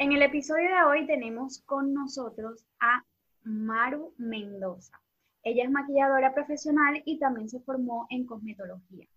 [0.00, 3.04] En el episodio de hoy tenemos con nosotros a
[3.42, 4.96] Maru Mendoza.
[5.42, 9.08] Ella es maquilladora profesional y también se formó en cosmetología.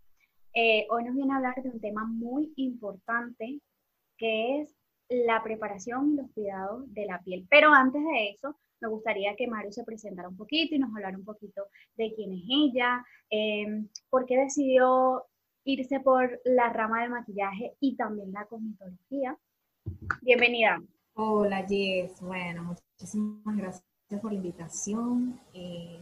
[0.55, 3.61] Eh, hoy nos viene a hablar de un tema muy importante
[4.17, 4.75] que es
[5.07, 7.45] la preparación y los cuidados de la piel.
[7.47, 11.15] Pero antes de eso, me gustaría que Maru se presentara un poquito y nos hablara
[11.15, 15.25] un poquito de quién es ella, eh, por qué decidió
[15.63, 19.37] irse por la rama del maquillaje y también la cosmetología.
[20.21, 20.81] Bienvenida.
[21.15, 23.83] Hola Jess, bueno, muchísimas gracias
[24.21, 25.39] por la invitación.
[25.53, 25.99] Eh,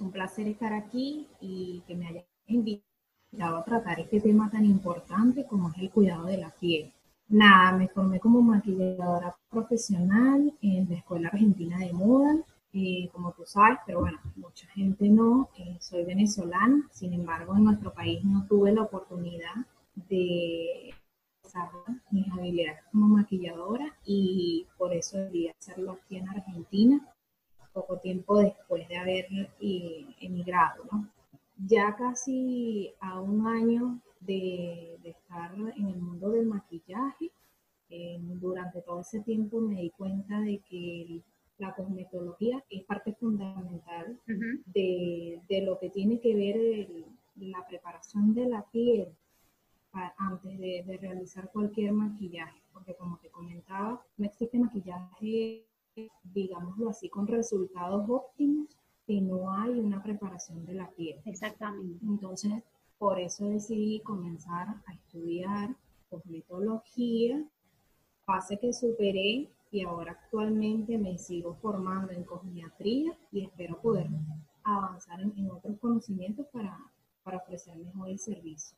[0.00, 5.44] un placer estar aquí y que me hayas invitado a tratar este tema tan importante
[5.46, 6.92] como es el cuidado de la piel.
[7.28, 12.36] Nada, me formé como maquilladora profesional en la Escuela Argentina de Moda,
[12.72, 15.48] eh, como tú sabes, pero bueno, mucha gente no.
[15.58, 19.54] Eh, soy venezolana, sin embargo, en nuestro país no tuve la oportunidad
[20.08, 20.94] de
[21.56, 27.14] desarrollar mis habilidades como maquilladora y por eso decidí hacerlo aquí en Argentina,
[27.72, 29.26] poco tiempo después de haber
[29.60, 31.08] eh, emigrado, ¿no?
[31.58, 37.30] Ya casi a un año de, estar en el mundo del maquillaje,
[38.40, 41.22] durante todo ese tiempo me di cuenta de que
[41.58, 44.18] la cosmetología es parte fundamental
[44.66, 46.88] de, lo que tiene que ver
[47.36, 49.08] la preparación de la piel
[50.18, 55.66] antes de, realizar cualquier maquillaje, porque como te comentaba, no existe maquillaje,
[56.24, 61.20] digámoslo así, con resultados óptimos si no hay una preparación de la piel.
[61.24, 62.04] Exactamente.
[62.04, 62.62] Entonces,
[62.98, 65.76] por eso decidí comenzar a estudiar
[66.08, 67.44] cosmetología,
[68.24, 74.08] fase que superé y ahora actualmente me sigo formando en cosmiatría y espero poder
[74.64, 76.78] avanzar en, otros conocimientos para,
[77.22, 78.76] para, ofrecer mejor el servicio.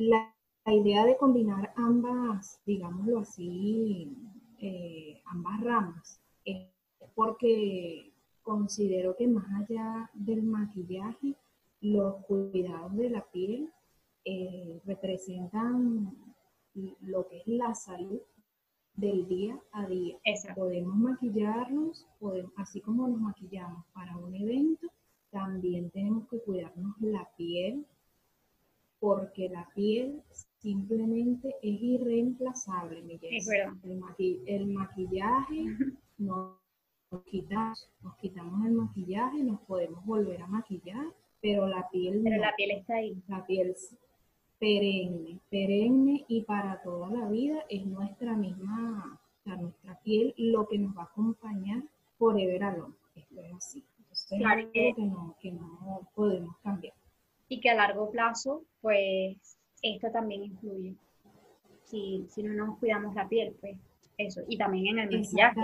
[0.00, 0.34] La,
[0.72, 4.16] idea de combinar ambas, digámoslo así,
[4.58, 6.68] eh, ambas ramas es
[7.14, 11.36] porque considero que más allá del maquillaje,
[11.82, 13.70] los cuidados de la piel
[14.24, 16.16] eh, representan
[17.00, 18.20] lo que es la salud
[18.94, 20.16] del día a día.
[20.54, 24.86] Podemos maquillarnos, podemos, así como nos maquillamos para un evento,
[25.30, 27.84] también tenemos que cuidarnos la piel,
[29.00, 30.22] porque la piel
[30.58, 33.02] simplemente es irreemplazable,
[34.46, 35.64] El, maquillaje
[36.18, 36.58] nos,
[37.24, 41.06] quitamos, nos quitamos el maquillaje, nos podemos volver a maquillar,
[41.40, 43.22] pero la piel Pero la piel está ahí.
[43.26, 43.74] La piel
[44.58, 50.78] perenne, perenne y para toda la vida es nuestra misma, o nuestra piel lo que
[50.78, 51.82] nos va a acompañar
[52.18, 52.94] forever alone.
[53.16, 53.84] Esto es así.
[53.98, 56.99] Entonces es algo que no, que no podemos cambiar.
[57.50, 60.94] Y que a largo plazo, pues, esto también influye.
[61.82, 63.76] Si, si no nos cuidamos la piel, pues,
[64.16, 64.42] eso.
[64.48, 65.60] Y también en el maquillaje.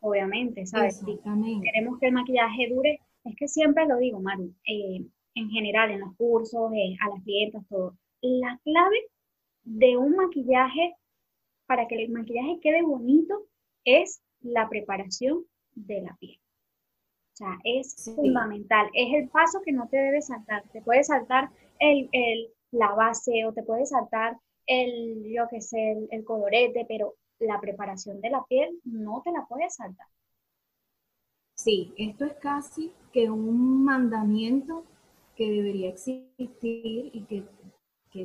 [0.00, 0.98] Obviamente, ¿sabes?
[0.98, 1.18] Si
[1.62, 5.04] queremos que el maquillaje dure, es que siempre lo digo, Maru, eh,
[5.34, 7.96] en general, en los cursos, eh, a las clientas, todo.
[8.20, 8.96] La clave
[9.64, 10.94] de un maquillaje,
[11.66, 13.46] para que el maquillaje quede bonito,
[13.84, 15.44] es la preparación
[15.74, 16.38] de la piel.
[17.38, 18.88] O sea, es fundamental.
[18.94, 20.64] Es el paso que no te debe saltar.
[20.72, 22.08] Te puede saltar el,
[22.72, 27.60] la base o te puede saltar el, yo qué sé, el, el colorete, pero la
[27.60, 30.08] preparación de la piel no te la puedes saltar.
[31.54, 34.84] Sí, esto es casi que un mandamiento
[35.36, 37.46] que debería existir y que,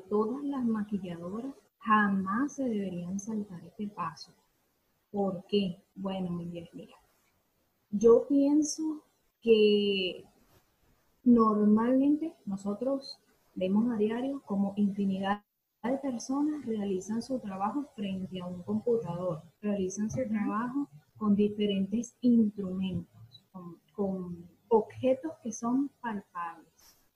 [0.09, 4.33] todas las maquilladoras jamás se deberían saltar este paso.
[5.11, 5.83] ¿Por qué?
[5.93, 6.95] Bueno, Miguel, mira,
[7.93, 9.03] yo pienso
[9.41, 10.25] que
[11.23, 13.17] normalmente nosotros
[13.55, 15.43] vemos a diario como infinidad
[15.83, 23.45] de personas realizan su trabajo frente a un computador, realizan su trabajo con diferentes instrumentos,
[23.93, 26.73] con objetos que son palpables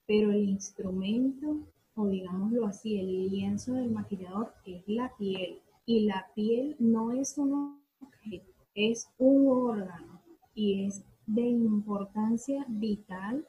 [0.08, 5.62] pero el instrumento, o digámoslo así, el lienzo del maquillador es la piel.
[5.86, 10.17] Y la piel no es un objeto, es un órgano
[10.58, 13.48] y es de importancia vital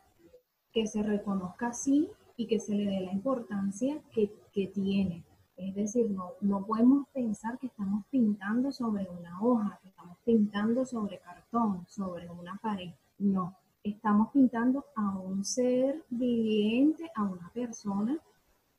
[0.73, 2.07] que se reconozca así
[2.37, 4.31] y que se le dé la importancia que,
[4.75, 5.25] tiene.
[5.57, 10.85] Es decir, no, no podemos pensar que estamos pintando sobre una hoja, que estamos pintando
[10.85, 12.91] sobre cartón, sobre una pared.
[13.19, 13.55] No,
[13.85, 18.19] estamos pintando a un ser viviente, a una persona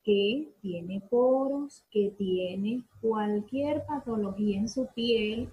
[0.04, 5.50] que tiene poros, que tiene cualquier patología en su piel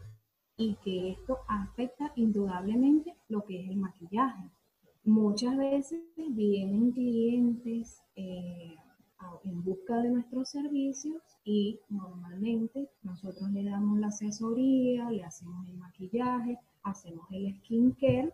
[0.56, 4.50] y que esto afecta indudablemente lo que es el maquillaje.
[5.05, 8.75] Muchas veces vienen clientes eh,
[9.44, 15.76] en busca de nuestros servicios y normalmente nosotros le damos la asesoría, le hacemos el
[15.76, 18.32] maquillaje, hacemos el skincare,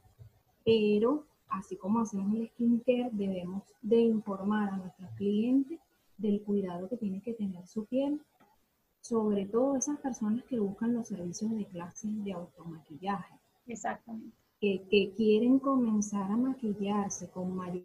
[0.64, 5.80] pero así como hacemos el skincare, debemos de informar a nuestros clientes
[6.18, 8.20] del cuidado que tiene que tener su piel,
[9.02, 13.34] sobre todo esas personas que buscan los servicios de clases de automaquillaje.
[13.66, 14.36] Exactamente.
[14.60, 17.84] Que, que quieren comenzar a maquillarse con mayor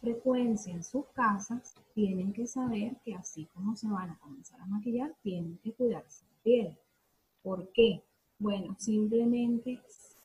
[0.00, 4.66] frecuencia en sus casas, tienen que saber que así como se van a comenzar a
[4.66, 6.78] maquillar, tienen que cuidarse la piel.
[7.42, 8.02] ¿Por qué?
[8.38, 9.82] Bueno, simplemente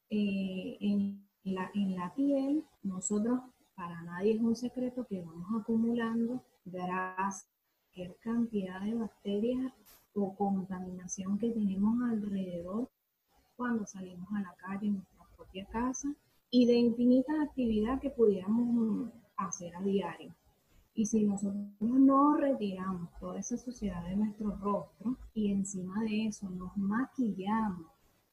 [0.09, 3.42] eh, en, la, en la piel, nosotros,
[3.75, 7.45] para nadie es un secreto que vamos acumulando grasa,
[7.94, 9.74] cualquier cantidad de bacterias
[10.21, 12.89] o contaminación que tenemos alrededor
[13.56, 16.13] cuando salimos a la calle en nuestra propia casa
[16.51, 20.33] y de infinitas actividades que pudiéramos hacer a diario.
[20.94, 26.50] Y si nosotros no retiramos toda esa suciedad de nuestro rostro y encima de eso
[26.50, 27.88] nos maquillamos,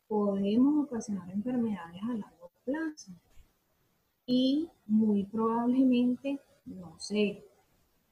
[0.08, 3.12] podemos ocasionar enfermedades a largo plazo.
[4.26, 7.44] Y muy probablemente, no sé,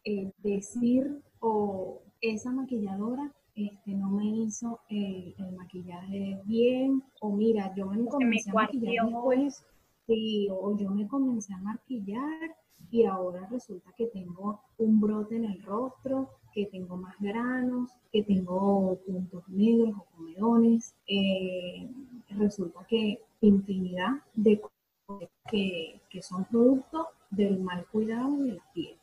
[0.05, 7.87] eh, decir o esa maquilladora este, no me hizo el, maquillaje bien, o mira, yo
[7.87, 9.65] me comencé a maquillar después,
[10.07, 12.57] sí, o yo me comencé a maquillar
[12.91, 18.23] y ahora resulta que tengo un brote en el rostro, que tengo más granos, que
[18.23, 20.95] tengo puntos negros o comedones.
[21.07, 21.89] Eh,
[22.31, 28.97] resulta que infinidad de cosas que, que son producto del mal cuidado de la piel.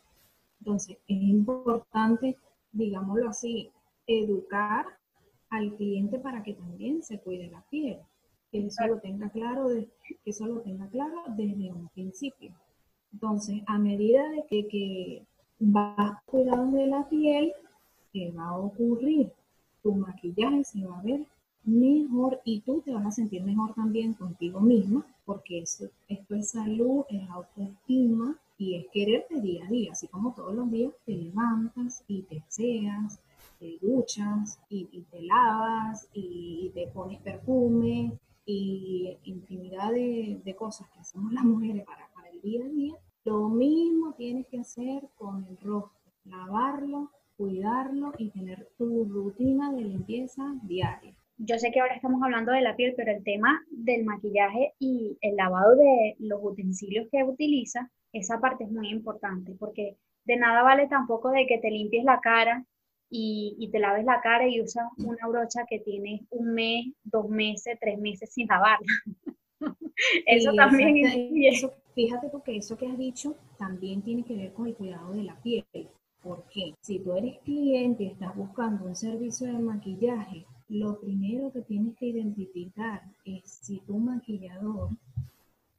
[0.59, 2.37] Entonces, es importante,
[2.71, 3.71] digámoslo así,
[4.19, 4.85] educar
[5.49, 7.97] al cliente para que también se cuide la piel.
[8.51, 12.51] Que eso lo tenga claro, que eso lo tenga claro desde un principio.
[13.13, 15.23] Entonces, a medida de que, que
[15.59, 17.53] vas cuidando de la piel,
[18.11, 19.31] ¿qué va a ocurrir?
[19.83, 21.25] Tu maquillaje se va a ver
[21.63, 26.49] mejor y tú te vas a sentir mejor también contigo misma, porque esto, esto es
[26.49, 31.13] salud, es autoestima y es quererte día a día, así como todos los días te
[31.13, 33.19] levantas y te seas,
[33.61, 38.11] te duchas y, te lavas y, te pones perfume
[38.45, 42.11] y infinidad de, de cosas que hacemos las mujeres para
[42.41, 42.93] día a día,
[43.25, 49.81] lo mismo tienes que hacer con el rostro, lavarlo, cuidarlo y tener tu rutina de
[49.81, 51.15] limpieza diaria.
[51.37, 55.17] Yo sé que ahora estamos hablando de la piel, pero el tema del maquillaje y
[55.21, 60.61] el lavado de los utensilios que utiliza, esa parte es muy importante porque de nada
[60.61, 62.65] vale tampoco de que te limpies la cara
[63.11, 67.27] y, y, te laves la cara y usas una brocha que tiene un mes, dos
[67.27, 68.87] meses, tres meses sin lavarla.
[70.25, 70.97] eso también
[71.43, 75.23] eso, Fíjate porque eso que has dicho también tiene que ver con el cuidado de
[75.23, 75.65] la piel.
[76.23, 81.61] Porque si tú eres cliente y estás buscando un servicio de maquillaje, lo primero que
[81.61, 84.89] tienes que identificar es si tu maquillador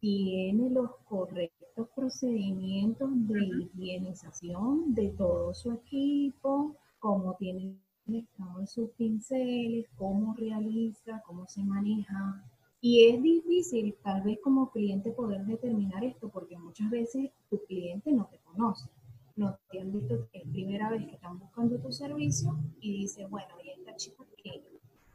[0.01, 7.77] tiene los correctos procedimientos de higienización de todo su equipo, cómo tiene
[8.07, 8.27] de
[8.67, 12.43] sus pinceles, cómo realiza, cómo se maneja
[12.81, 18.13] y es difícil tal vez como cliente poder determinar esto porque muchas veces tu cliente
[18.13, 18.89] no te conoce,
[19.35, 23.49] no te han visto, es primera vez que están buscando tu servicio y dice, bueno,
[23.65, 24.63] ¿y esta chica qué?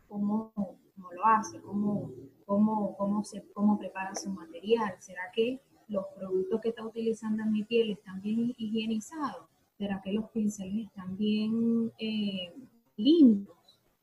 [0.09, 1.61] ¿Cómo, cómo lo hace?
[1.61, 2.11] ¿Cómo,
[2.45, 4.93] cómo, cómo, se, ¿Cómo prepara su material?
[4.99, 9.56] ¿Será que los productos que está utilizando en mi piel están bien higienizados?
[9.77, 12.53] ¿Será que los pinceles están bien eh,
[12.95, 13.57] limpios?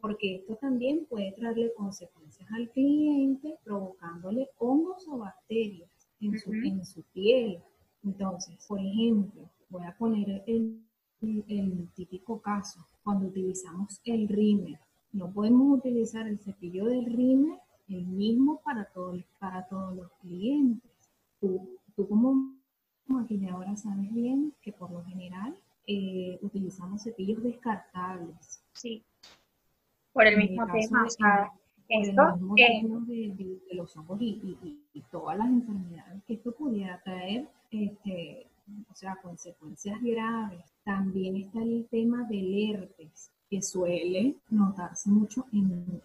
[0.04, 5.88] porque esto también puede traerle consecuencias al cliente, provocándole hongos o bacterias
[6.20, 7.58] en, su, en su piel.
[8.02, 10.78] Entonces, por ejemplo, voy a poner el,
[11.22, 14.78] el, típico caso, cuando utilizamos el rímel.
[15.10, 20.90] No podemos utilizar el cepillo del rímel el mismo para, todo, para todos los clientes.
[21.40, 22.52] Tú, tú como
[23.06, 28.62] maquilladora sabes bien que por lo general eh, utilizamos cepillos descartables.
[28.72, 29.04] Sí
[30.14, 31.06] por el mismo tema.
[31.88, 32.22] esto
[33.06, 38.46] de, los ojos y, todas las enfermedades que esto pudiera traer, este,
[38.90, 40.64] o sea, consecuencias graves.
[40.84, 46.00] También está el tema del herpes, que suele notarse mucho en,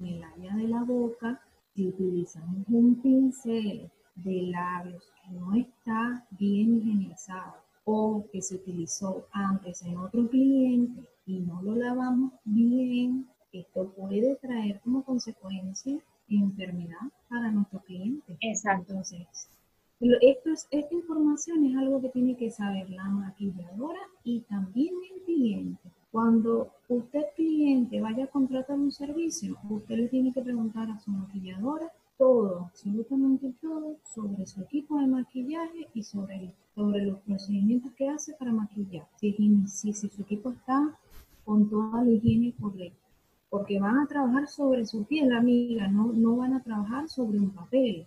[0.00, 1.40] el área de la boca
[1.74, 9.26] si utilizamos un pincel de labios que no está bien higienizado o que se utilizó
[9.30, 15.96] antes en otro cliente y no lo lavamos bien, esto puede traer como consecuencia
[16.28, 18.36] enfermedad para nuestro cliente.
[18.40, 18.90] Exacto.
[18.90, 19.48] Entonces,
[20.00, 25.22] Esto es, esta información es algo que tiene que saber la maquilladora y también el
[25.22, 25.88] cliente.
[26.10, 31.10] Cuando usted cliente vaya a contratar un servicio, usted le tiene que preguntar a su
[31.12, 38.08] maquilladora todo, absolutamente todo, sobre su equipo de maquillaje y sobre, sobre los procedimientos que
[38.08, 39.06] hace para maquillar.
[39.16, 39.32] Si,
[39.66, 40.98] si, si su equipo está
[41.44, 43.06] con toda la higiene correcta.
[43.48, 47.50] Porque van a trabajar sobre su piel, amiga, no, no van a trabajar sobre un
[47.50, 48.06] papel.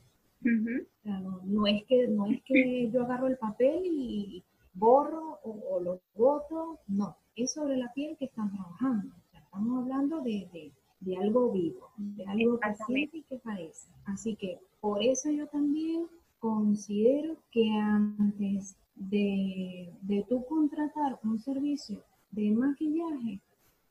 [1.45, 6.79] no, es que, no es que yo agarro el papel y borro o, lo boto,
[6.87, 9.15] no, es sobre la piel que están trabajando.
[9.33, 10.71] estamos hablando de, de,
[11.15, 13.89] algo vivo, de algo que siente y que parece.
[14.05, 16.07] Así que por eso yo también
[16.39, 23.41] considero que antes de, de tú contratar un servicio de maquillaje,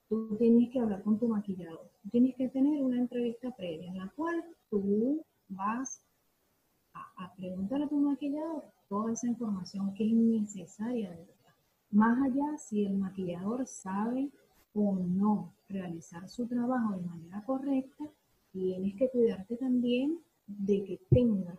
[0.09, 1.91] tú tienes que hablar con tu maquillador.
[2.11, 6.03] Tienes que tener una entrevista previa en la cual tú vas
[6.95, 11.55] a, preguntar a tu maquillador toda esa información que es necesaria de verdad.
[11.91, 14.31] Más allá si el maquillador sabe
[14.75, 18.05] o no realizar su trabajo de manera correcta,
[18.53, 21.59] tienes que cuidarte también de que tenga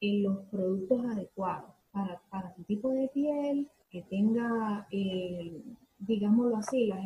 [0.00, 5.62] los productos adecuados para, para tu tipo de piel, que tenga el,
[5.98, 7.00] digámoslo así, las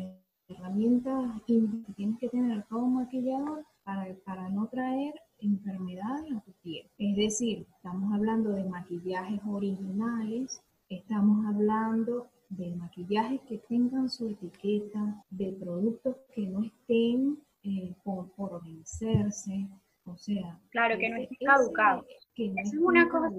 [0.49, 1.61] herramientas que
[1.95, 6.85] tienes que tener como maquillador para, para no traer enfermedades a tu piel.
[6.97, 15.23] Es decir, estamos hablando de maquillajes originales, estamos hablando de maquillajes que tengan su etiqueta,
[15.29, 19.67] de productos que no estén eh, por, por, vencerse,
[20.05, 20.59] o sea...
[20.71, 22.05] Claro, que no estén caducados.
[22.35, 23.29] es una cosa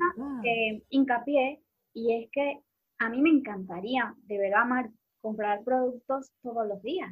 [0.42, 1.60] que hincapié
[1.92, 2.60] y es que
[2.98, 4.90] a mí me encantaría, de verdad, Mar,
[5.20, 7.10] comprar productos todos los días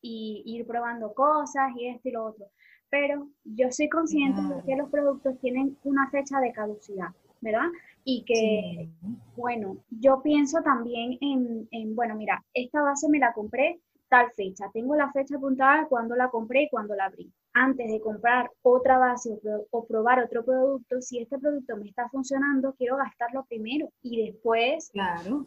[0.00, 2.46] y ir probando cosas y esto y lo otro.
[2.90, 7.08] Pero yo soy consciente de que los productos tienen una fecha de caducidad,
[7.44, 7.68] ¿verdad?
[8.02, 8.88] Y que,
[9.36, 14.70] bueno, yo pienso también en, en, bueno, mira, esta base me la compré tal fecha,
[14.72, 17.32] tengo la fecha apuntada de cuando la compré y cuando la abrí.
[17.52, 22.08] Antes de comprar otra base o, o, probar otro producto, si este producto me está
[22.08, 25.46] funcionando, quiero gastarlo primero y después claro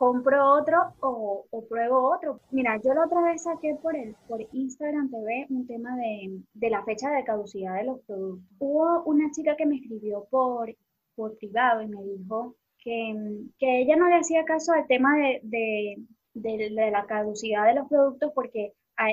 [0.00, 2.40] compro otro o, pruebo otro.
[2.52, 6.82] Mira, yo la otra vez saqué por el, por Instagram TV un tema de, la
[6.84, 8.48] fecha de caducidad de los productos.
[8.58, 10.74] Hubo una chica que me escribió por,
[11.14, 13.14] por privado y me dijo que,
[13.60, 15.96] ella no le hacía caso al tema de,
[16.34, 18.72] de la caducidad de los productos porque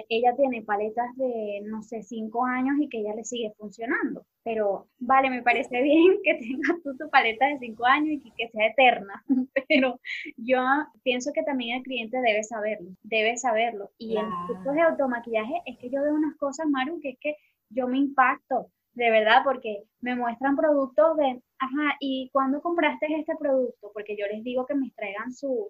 [0.09, 4.25] ella tiene paletas de, no sé, cinco años y que ella le sigue funcionando.
[4.43, 8.49] Pero vale, me parece bien que tengas tú tu paleta de cinco años y que,
[8.49, 9.23] sea eterna.
[9.67, 9.99] Pero
[10.37, 10.59] yo
[11.03, 13.91] pienso que también el cliente debe saberlo, debe saberlo.
[13.97, 17.35] Y en tipos de automaquillaje es que yo veo unas cosas, Maru, que es que
[17.69, 23.35] yo me impacto, de verdad, porque me muestran productos de, ajá, ¿y cuándo compraste este
[23.35, 23.91] producto?
[23.93, 25.67] Porque yo les digo que me traigan sus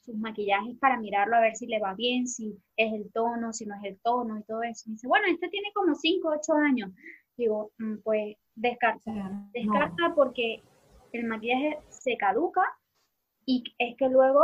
[0.00, 3.66] sus maquillajes para mirarlo a ver si le va bien, si es el tono, si
[3.66, 4.84] no es el tono y todo eso.
[4.86, 6.90] Me dice, bueno, este tiene como 5, 8 años.
[7.36, 9.12] Digo, mm, pues descarta.
[9.52, 10.62] Descarta porque
[11.12, 12.62] el maquillaje se caduca
[13.50, 14.40] y es que luego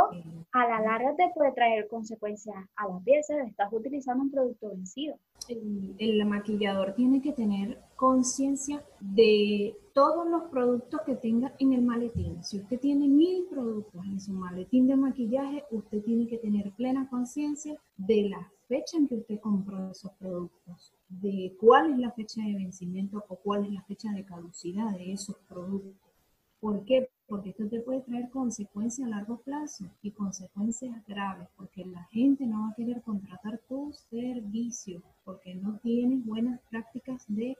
[0.51, 5.15] a la larga te puede traer consecuencias a las piezas, estás utilizando un producto vencido.
[5.47, 12.43] El, maquillador tiene que tener conciencia de todos los productos que tenga en el maletín.
[12.43, 17.07] Si usted tiene mil productos en su maletín de maquillaje, usted tiene que tener plena
[17.07, 22.41] conciencia de la fecha en que usted compró esos productos, de cuál es la fecha
[22.41, 25.93] de vencimiento o cuál es la fecha de caducidad de esos productos.
[26.59, 27.07] ¿Por qué?
[27.27, 32.45] Porque esto te puede traer consecuencias a largo plazo y consecuencias graves, porque la gente
[32.45, 37.57] no va a querer contratar tu servicio porque no tienes buenas prácticas de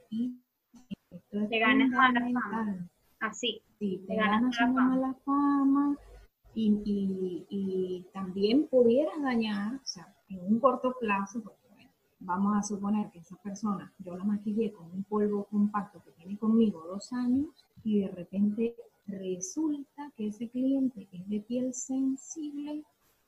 [1.30, 2.88] te ganas mala fama.
[3.20, 3.62] Así.
[3.78, 5.96] Sí, te, ganas, una mala fama
[6.54, 12.56] y, y, y, también pudieras dañar, o sea, en un corto plazo, porque bueno, vamos
[12.56, 16.84] a suponer que esa persona, yo la maquillé con un polvo compacto que tiene conmigo
[16.86, 22.84] dos años y de repente resulta que ese cliente es de piel sensible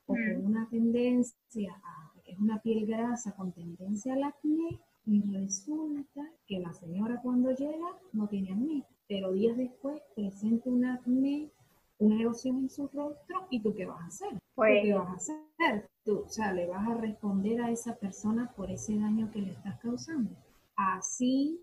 [0.07, 6.31] o con una tendencia a, es una piel grasa con tendencia al acné, y resulta
[6.47, 11.51] que la señora cuando llega no tiene acné, pero días después presenta un acné,
[11.99, 14.39] una erosión en su rostro, ¿y tú qué vas a hacer?
[14.55, 15.89] Pues, ¿Qué vas a hacer?
[16.05, 19.53] Tú, o sea, le vas a responder a esa persona por ese daño que le
[19.53, 20.31] estás causando.
[20.77, 21.59] Así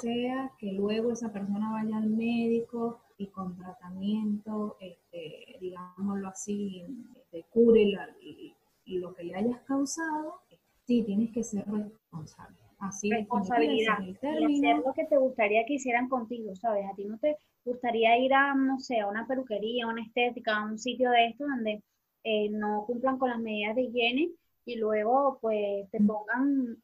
[0.00, 6.84] sea que luego esa persona vaya al médico, y con tratamiento, este, digámoslo así,
[7.30, 7.82] de cure
[8.20, 8.54] y,
[8.98, 10.40] lo que le hayas causado,
[10.86, 12.56] sí tienes que ser responsable.
[12.78, 16.84] Así responsabilidad y hacer lo que te gustaría que hicieran contigo, ¿sabes?
[16.90, 20.56] A ti no te gustaría ir a, no sé, a una peluquería, a una estética,
[20.56, 21.82] a un sitio de esto donde
[22.24, 24.32] eh, no cumplan con las medidas de higiene
[24.64, 26.76] y luego pues te pongan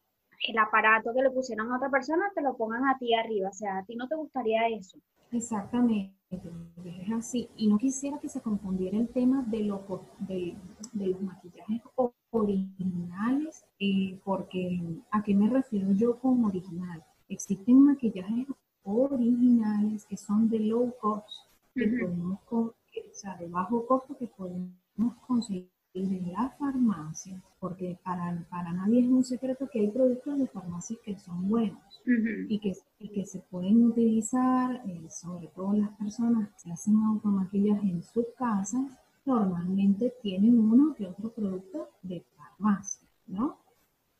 [0.46, 3.48] el aparato que le pusieron a otra persona, te lo pongan a ti arriba.
[3.50, 4.98] O sea, a ti no te gustaría eso.
[5.30, 7.48] Exactamente, es así.
[7.56, 9.84] Y no quisiera que se confundiera el tema de, lo,
[10.20, 10.56] de,
[10.94, 11.82] los maquillajes
[12.30, 14.80] originales, eh, porque
[15.10, 17.04] ¿a qué me refiero yo con original?
[17.28, 18.46] Existen maquillajes
[18.84, 21.28] originales que son de low cost,
[21.74, 22.74] que podemos, o
[23.12, 24.72] sea, de bajo costo que podemos
[25.26, 25.68] conseguir
[26.04, 30.98] en la farmacia, porque para, para nadie es un secreto que hay productos de farmacias
[31.04, 32.02] que son buenos
[32.48, 32.74] y, que,
[33.12, 38.92] que se pueden utilizar, eh, sobre todo las personas que hacen automaquillaje en sus casas,
[39.24, 43.58] normalmente tienen uno que otro producto de farmacia, ¿no?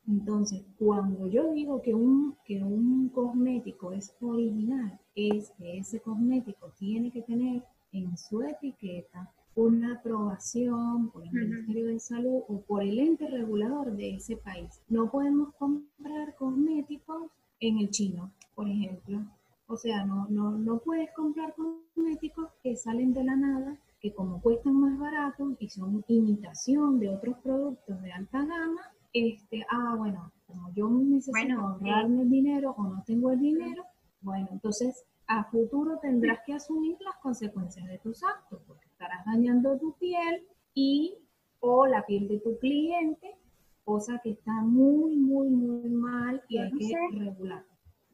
[0.07, 6.73] Entonces, cuando yo digo que un, que un cosmético es original, es que ese cosmético
[6.79, 12.83] tiene que tener en su etiqueta una aprobación por el Ministerio de Salud o por
[12.83, 14.81] el ente regulador de ese país.
[14.89, 19.21] No podemos comprar cosméticos en el chino, por ejemplo.
[19.67, 24.41] O sea, no, no, no puedes comprar cosméticos que salen de la nada, que como
[24.41, 28.81] cuestan más barato y son imitación de otros productos de alta gama,
[29.13, 33.85] este, ah, bueno, como yo necesito ahorrarme el dinero o no tengo el dinero,
[34.21, 39.79] bueno, entonces a futuro tendrás que asumir las consecuencias de tus actos, porque estarás dañando
[39.79, 41.17] tu piel y
[41.61, 43.37] o la piel de tu cliente,
[43.85, 47.65] cosa que está muy, muy, muy mal y hay que regular.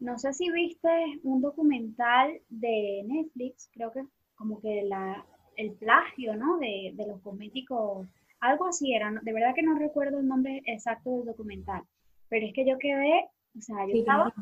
[0.00, 0.88] No sé si viste
[1.23, 5.25] un documental de Netflix, creo que como que la,
[5.57, 6.59] el plagio, ¿no?
[6.59, 8.07] De, de los cosméticos
[8.41, 11.83] algo así era, de verdad que no recuerdo el nombre exacto del documental,
[12.29, 13.25] pero es que yo quedé,
[13.57, 14.35] o sea, yo estaba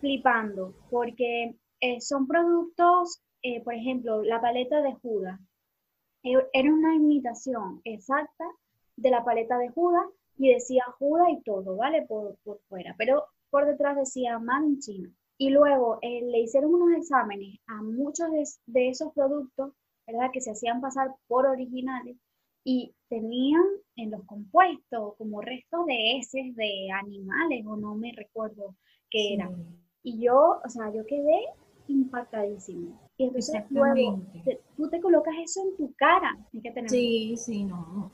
[0.00, 5.40] flipando, porque eh, son productos, eh, por ejemplo, la paleta de Judas,
[6.22, 8.44] eh, era una imitación exacta
[8.96, 10.04] de la paleta de Judas
[10.36, 12.02] y decía Judas y todo, ¿vale?
[12.02, 15.10] Por, por fuera, pero por detrás decía Man en China.
[15.38, 19.72] Y luego le hicieron unos exámenes a muchos de, de esos productos,
[20.06, 20.30] ¿verdad?
[20.32, 22.18] Que se hacían pasar por originales
[22.64, 23.62] y tenían
[23.96, 28.76] en los compuestos como restos de heces de animales o no me recuerdo
[29.08, 29.50] qué era.
[30.02, 31.46] Y yo, o sea, yo quedé
[31.90, 32.98] impactadísimo.
[33.16, 34.20] Y entonces luego
[34.76, 36.36] tú te colocas eso en tu cara.
[36.86, 38.10] sí, sí, no.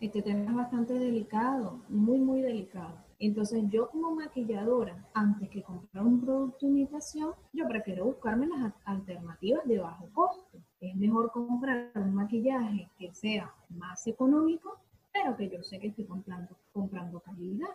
[0.00, 2.96] Este tema es bastante delicado, muy, muy delicado.
[3.20, 8.72] Entonces yo como maquilladora, antes que comprar un producto de imitación, yo prefiero buscarme las
[8.84, 10.58] alternativas de bajo costo.
[10.80, 14.76] Es mejor comprar un maquillaje que sea más económico,
[15.12, 17.68] pero que yo sé que estoy comprando, comprando calidad.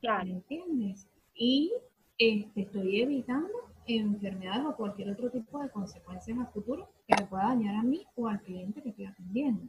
[0.00, 0.24] Claro.
[0.24, 1.06] ¿Me entiendes?
[1.32, 1.72] Y
[2.18, 7.44] este, estoy evitando enfermedades o cualquier otro tipo de consecuencias a futuro que me pueda
[7.48, 9.62] dañar a mí o al cliente que estoy atendiendo.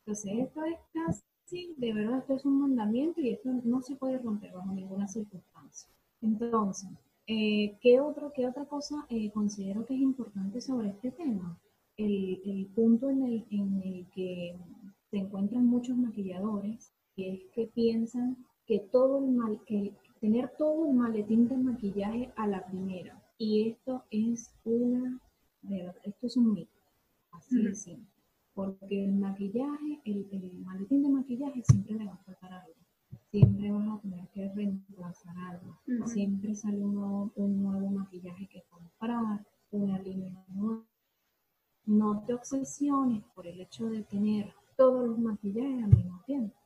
[0.00, 4.18] Entonces, esto es casi, de verdad, esto es un mandamiento y esto no se puede
[4.18, 5.88] romper bajo ninguna circunstancia.
[6.20, 6.90] Entonces,
[7.26, 11.58] eh, ¿qué, otro, ¿qué otra cosa eh, considero que es importante sobre este tema?
[11.96, 14.56] El, punto en el, en el que
[15.10, 20.86] se encuentran muchos maquilladores, que es que piensan que todo el mal, que tener todo
[20.86, 23.22] el maletín de maquillaje a la primera.
[23.38, 25.20] Y esto es una,
[26.04, 26.80] esto es un mito,
[27.32, 28.14] así de simple
[28.54, 32.74] porque el maquillaje, el, maletín de maquillaje siempre le va a faltar algo.
[33.30, 35.80] Siempre vas a tener que reemplazar algo.
[36.06, 40.84] Siempre sale un nuevo, maquillaje que comprar, una línea nueva.
[41.86, 46.56] No te obsesiones por el hecho de tener todos los maquillajes al mismo tiempo.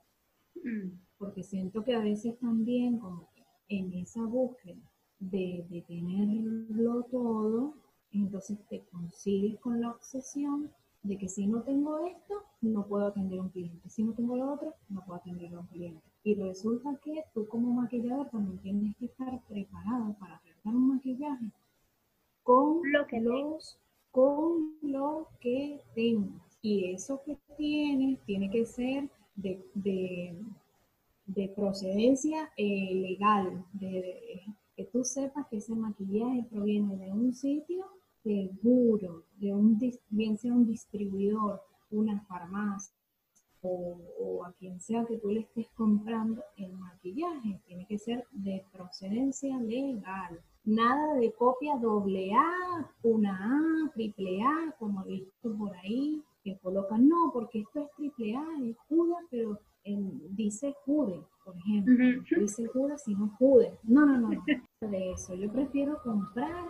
[1.17, 3.29] Porque siento que a veces también como
[3.69, 4.83] en esa búsqueda
[5.19, 6.38] de, de todo,
[8.39, 10.71] entonces te consigues con la obsesión
[11.03, 13.89] de que si no tengo esto, no puedo atender a un cliente.
[13.89, 16.03] Si no tengo lo otro, no puedo atender a un cliente.
[16.23, 21.51] Y resulta que tú como maquillador también tienes que estar preparado para realizar un maquillaje
[22.45, 23.81] con lo que los,
[24.13, 26.59] con lo que tengas.
[26.63, 29.61] Y eso que tienes tiene que ser de,
[31.27, 34.43] de, procedencia eh, legal, de,
[34.77, 39.79] que tú sepas que ese maquillaje proviene de un sitio seguro de un,
[40.09, 42.95] bien sea un distribuidor, una farmacia
[43.63, 48.65] o, a quien sea que tú le estés comprando el maquillaje, tiene que ser de
[48.73, 50.41] procedencia legal.
[50.65, 56.57] Nada de copia doble A, una A, triple A, como he visto por ahí, que
[56.59, 59.59] colocan, no, porque esto es triple A, es Juda, pero
[60.31, 61.95] dice Jude por ejemplo.
[62.39, 63.73] Dice Judas y no Judas.
[63.85, 64.45] No, no, no, no.
[64.81, 65.35] De eso.
[65.35, 66.67] Yo prefiero comprar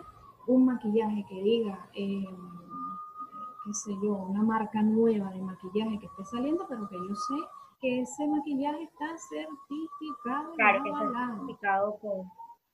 [0.49, 2.25] un maquillaje que diga, eh,
[3.65, 7.35] qué sé yo, una marca nueva de maquillaje que esté saliendo, pero que yo sé
[7.79, 10.53] que ese maquillaje está certificado.
[10.55, 12.25] Claro, que está certificado por...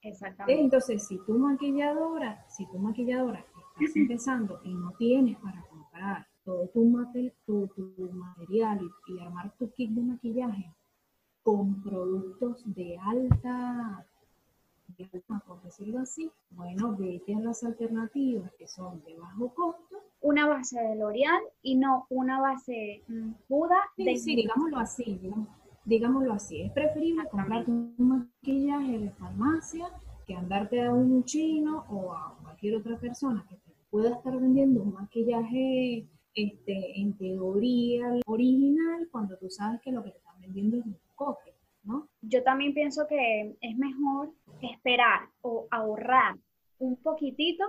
[0.01, 0.61] Exactamente.
[0.61, 6.69] Entonces, si tu maquilladora, si tu maquilladora estás empezando y no tienes para comprar todo
[6.69, 10.71] tu, tu, material y, armar tu kit de maquillaje
[11.43, 14.05] con productos de alta,
[15.45, 19.97] por decirlo así, bueno, vete a las alternativas que son de bajo costo.
[20.21, 23.03] Una base de L'Oreal y no una base
[23.47, 23.77] Buda.
[23.95, 25.19] Sí, de sí, digámoslo así,
[25.85, 26.61] digámoslo así.
[26.61, 29.87] Es preferible comprarte un maquillaje de farmacia
[30.25, 34.81] que andarte a un chino o a cualquier otra persona que te pueda estar vendiendo
[34.81, 40.77] un maquillaje este, en teoría original cuando tú sabes que lo que te están vendiendo
[40.77, 41.53] es un copia,
[41.85, 42.09] ¿no?
[42.21, 46.35] Yo también pienso que es mejor esperar o ahorrar
[46.79, 47.63] un poquitito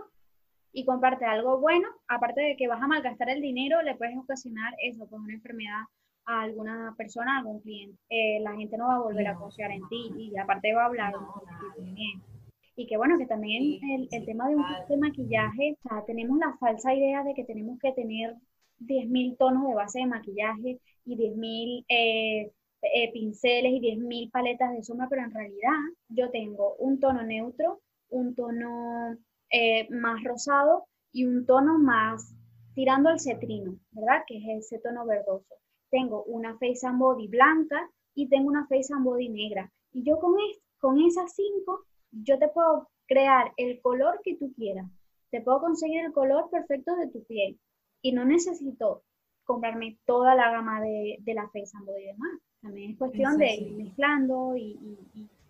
[0.73, 4.75] y comprarte algo bueno, aparte de que vas a malgastar el dinero, le puedes ocasionar
[4.83, 5.83] eso, pues una enfermedad
[6.27, 7.99] a alguna persona, a algún cliente.
[8.11, 10.87] Eh, la gente no va a volver a confiar en ti y aparte va a
[10.87, 11.15] hablar.
[12.79, 16.39] Y que bueno, que también el, el, tema de un de maquillaje, o sea, tenemos
[16.39, 18.35] la falsa idea de que tenemos que tener
[18.81, 22.53] 10.000 tonos de base de maquillaje y 10.000 eh,
[22.83, 27.81] eh, pinceles y 10.000 paletas de sombra, pero en realidad yo tengo un tono neutro,
[28.11, 29.17] un tono
[29.51, 32.35] eh, más rosado y un tono más
[32.75, 34.25] tirando al cetrino, ¿verdad?
[34.27, 35.55] Que es ese tono verdoso.
[35.91, 39.73] Tengo una face and body blanca y tengo una face and body negra.
[39.93, 40.35] Y yo con,
[40.79, 44.87] con esas cinco, yo te puedo crear el color que tú quieras.
[45.31, 47.59] Te puedo conseguir el color perfecto de tu piel
[48.03, 49.03] y no necesito
[49.45, 52.41] comprarme toda la gama de, la Face and y demás.
[52.63, 54.79] También es cuestión de ir mezclando y,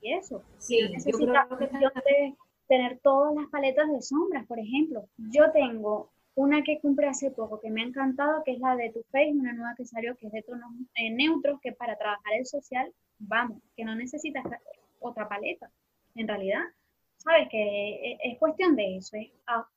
[0.03, 0.43] eso.
[0.59, 2.35] Sí, y necesito cuestión de
[2.69, 5.09] tener todas las paletas de sombras, por ejemplo.
[5.17, 8.91] Yo tengo una que compré hace poco que me ha encantado, que es la de
[8.91, 12.35] Too Faced, una nueva que salió que es de tonos eh, neutros, que para trabajar
[12.39, 14.45] el social, vamos, que no necesitas
[15.01, 15.71] otra paleta.
[16.15, 16.63] En realidad,
[17.17, 19.17] sabes que eh, es, cuestión de eso.
[19.17, 19.33] ¿eh?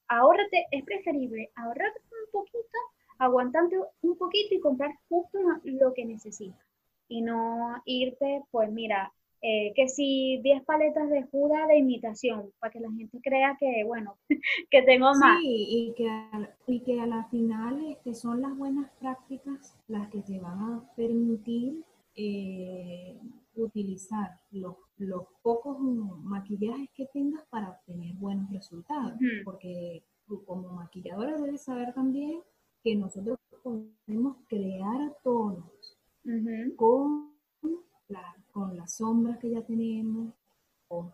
[0.08, 2.78] ahórrate, es preferible ahorrarte un poquito,
[3.20, 6.69] aguantarte un poquito y comprar justo lo que necesitas.
[7.10, 12.72] Y no irte, pues mira, eh, que si 10 paletas de juda de imitación, para
[12.72, 14.18] que la gente crea que, bueno,
[14.70, 15.40] que tengo más.
[15.42, 20.10] Sí, y que, a, y que a la final este, son las buenas prácticas las
[20.10, 23.18] que te van a permitir eh,
[23.56, 29.14] utilizar los, los, pocos maquillajes que tengas para obtener buenos resultados,
[29.46, 32.42] porque tú como maquilladora debes saber también
[32.84, 35.72] que nosotros podemos crear tonos
[36.76, 37.34] con,
[38.52, 40.34] con las sombras que ya tenemos,
[40.88, 41.14] con,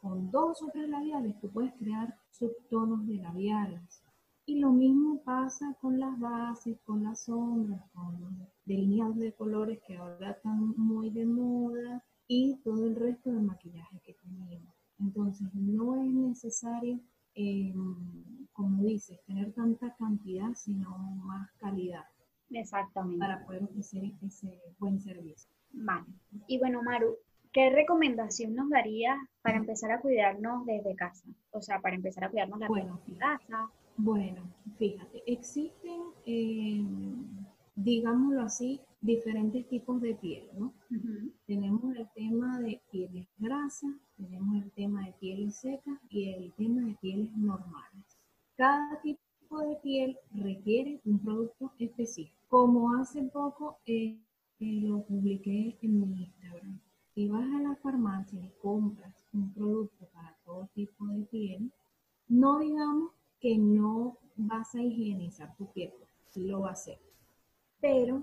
[0.00, 4.02] con dos o tres labiales, tú puedes crear subtonos de labiales.
[4.46, 8.32] Y lo mismo pasa con las bases, con las sombras, con los
[8.66, 14.00] delineados de colores que ahora están muy de moda y todo el resto de maquillaje
[14.04, 14.74] que tenemos.
[14.98, 17.00] Entonces no es necesario,
[17.34, 20.90] em, como dices, tener tanta cantidad, sino
[21.24, 22.04] más calidad.
[22.50, 23.18] Exactamente.
[23.18, 25.50] Para poder ofrecer ese buen servicio.
[25.72, 26.06] Vale.
[26.46, 27.16] Y bueno, Maru,
[27.52, 31.26] ¿qué recomendación nos daría para empezar a cuidarnos desde casa?
[31.50, 33.70] O sea, para empezar a cuidarnos la bueno, casa.
[33.96, 34.42] Bueno,
[34.76, 36.84] fíjate, existen, eh,
[37.76, 40.72] digámoslo así, diferentes tipos de piel, ¿no?
[41.46, 46.82] Tenemos el tema de pieles grasas, tenemos el tema de pieles secas y el tema
[46.82, 48.18] de pieles normales.
[48.56, 52.36] Cada tipo de piel requiere un producto específico.
[52.48, 54.18] Como hace poco eh,
[54.60, 56.80] eh, lo publiqué en mi Instagram,
[57.14, 61.70] si vas a la farmacia y compras un producto para todo tipo de piel,
[62.28, 65.92] no digamos que no vas a higienizar tu piel,
[66.36, 66.98] lo va a hacer,
[67.80, 68.22] pero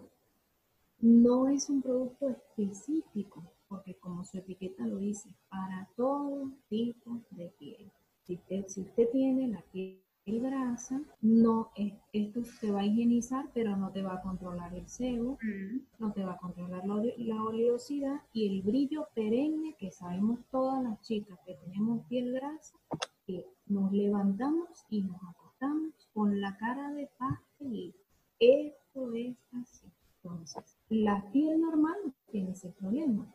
[1.00, 7.48] no es un producto específico, porque como su etiqueta lo dice, para todo tipo de
[7.58, 7.92] piel.
[8.26, 13.50] Si usted, si usted tiene la piel grasa, no es, esto te va a higienizar,
[13.54, 15.80] pero no te va a controlar el sebo, mm.
[16.00, 20.84] no te va a controlar la, la, oleosidad y el brillo perenne que sabemos todas
[20.84, 22.78] las chicas que tenemos piel grasa,
[23.26, 28.00] que nos levantamos y nos acostamos con la cara de pastelito.
[28.40, 29.88] Esto es así.
[30.24, 33.32] Entonces, la piel normal no tiene ese problema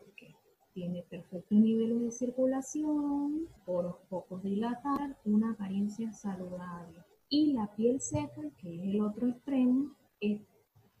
[0.77, 6.99] tiene perfectos niveles de circulación, poros pocos dilatar, una apariencia saludable.
[7.29, 10.39] Y la piel seca, que es el otro extremo, es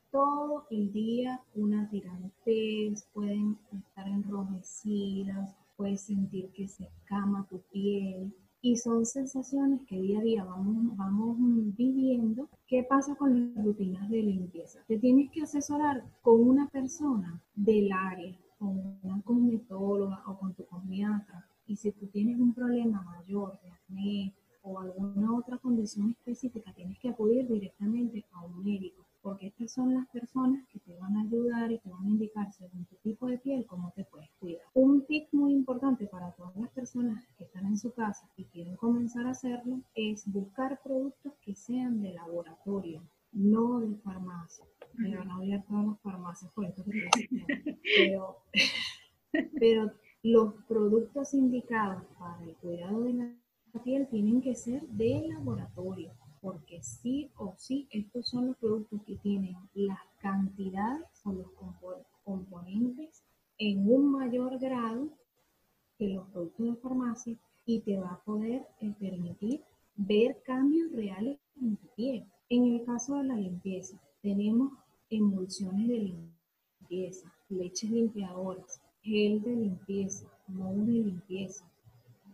[0.09, 8.33] todo el día una tirantez, pueden estar enrojecidas, puedes sentir que se escama tu piel,
[8.63, 11.37] y son sensaciones que día a día vamos, vamos
[11.77, 12.49] viviendo.
[12.65, 14.79] ¿Qué pasa con las rutinas de limpieza?
[14.87, 20.65] Te tienes que asesorar con una persona del área, con una cosmetóloga o con tu
[20.65, 21.47] cosmiatra.
[21.65, 26.99] Y si tú tienes un problema mayor de acné o alguna otra condición específica, tienes
[26.99, 31.23] que acudir directamente a un médico porque estas son las personas que te van a
[31.23, 34.61] ayudar y te van a indicar según tu tipo de piel cómo te puedes cuidar.
[34.73, 38.77] Un tip muy importante para todas las personas que están en su casa y quieren
[38.77, 44.65] comenzar a hacerlo es buscar productos que sean de laboratorio, no de farmacia.
[44.97, 47.09] Me van a odiar todas las farmacias por esto que
[47.97, 48.37] pero,
[49.59, 49.91] pero
[50.23, 56.81] los productos indicados para el cuidado de la piel tienen que ser de laboratorio porque
[56.81, 61.47] sí o sí estos son los productos que tienen las cantidades o los
[62.23, 63.23] componentes
[63.57, 65.09] en un mayor grado
[65.97, 69.61] que los productos de farmacia y te va a poder eh, permitir
[69.95, 72.25] ver cambios reales en tu piel.
[72.49, 73.99] En el caso de la limpieza,
[75.47, 76.13] emulsiones de
[76.89, 81.65] limpieza, leches limpiadoras, gel de limpieza, moho de limpieza.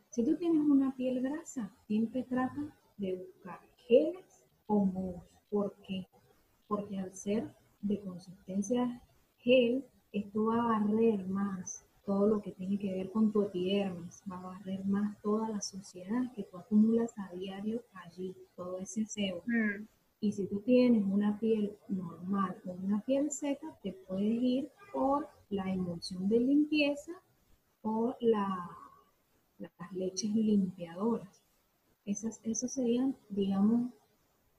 [0.09, 5.23] Si tú tienes una piel grasa, siempre trata de buscar geles o mohos.
[5.51, 6.07] ¿Por qué?
[6.67, 8.99] Porque al ser de consistencia
[9.37, 14.23] gel, esto va a barrer más todo lo que tiene que ver con tu epidermis,
[14.29, 19.05] va a barrer más toda la suciedad que tú acumulas a diario allí, todo ese
[19.05, 19.43] sebo.
[19.45, 19.85] Mm.
[20.23, 25.27] Y si tú tienes una piel normal o una piel seca, te puedes ir por
[25.49, 27.11] la emulsión de limpieza
[27.81, 28.69] o la,
[29.57, 31.43] las leches limpiadoras.
[32.05, 33.91] Esas, esos serían, digamos,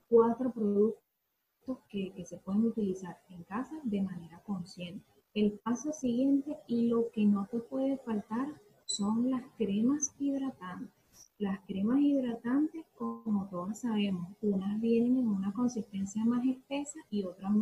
[0.08, 5.06] cuatro productos que, se pueden utilizar en casa de manera consciente.
[5.32, 8.48] El paso siguiente y lo que no te puede faltar
[8.84, 10.92] son las cremas hidratantes.
[11.38, 17.52] Las cremas hidratantes, como todos sabemos, unas vienen en una consistencia más espesa y otras,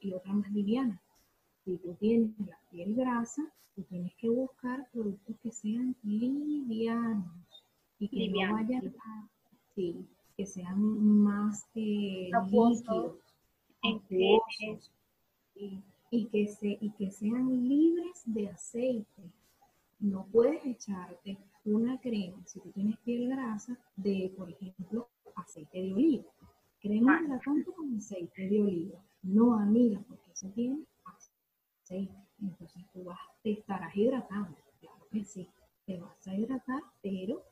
[0.00, 1.00] y otras más liviana.
[1.64, 3.42] Si tú tienes la piel grasa,
[3.74, 7.26] tú tienes que buscar productos que sean livianos
[7.98, 9.33] y que no vayan a,
[9.74, 10.06] sí,
[10.36, 10.80] que sean
[11.22, 12.30] más eh,
[14.08, 14.92] líquidos,
[15.54, 19.22] y, y, que se, y que sean libres de aceite.
[20.00, 25.94] No puedes echarte una crema, si tú tienes piel grasa, de, por ejemplo, aceite de
[25.94, 26.24] oliva.
[26.80, 29.00] Crema hidratante con aceite de oliva.
[29.22, 32.14] No amiga, porque eso tiene aceite.
[32.42, 35.48] Entonces tú vas, te estarás hidratando, claro que sí,
[35.86, 37.42] te vas a hidratar, pero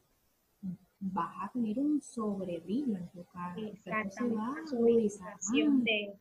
[1.02, 3.56] vas a tener un sobrebrillo en tu cara.
[4.10, 4.64] Se va a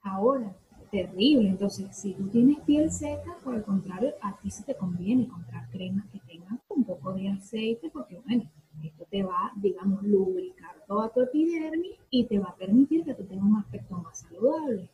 [0.01, 0.55] Ahora,
[0.89, 1.49] terrible.
[1.49, 5.69] Entonces, si tú tienes piel seca, por el contrario, a ti se te conviene comprar
[5.69, 8.49] cremas que tengan un poco de aceite, porque bueno,
[8.83, 13.23] esto te va, digamos, lubricar toda tu epidermis y te va a permitir que tú
[13.23, 14.89] tengas un aspecto más saludable.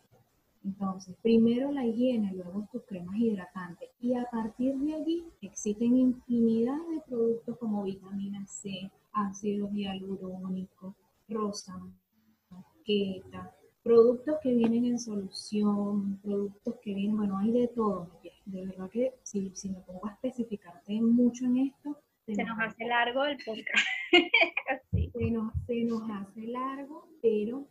[0.64, 3.90] Entonces, primero la higiene, luego tus cremas hidratantes.
[4.02, 8.92] Y a partir de allí existen infinidad de productos como vitamina C,
[9.26, 10.96] ácido hialurónico,
[11.28, 11.80] rosa,
[12.86, 13.52] queta,
[13.84, 18.10] productos que vienen en solución, productos que vienen, bueno, hay de todo.
[18.46, 22.86] De verdad que si, si me pongo a especificarte mucho en esto, se nos hace
[22.86, 23.86] largo el podcast.
[24.92, 27.66] se, nos, se nos hace largo, pero,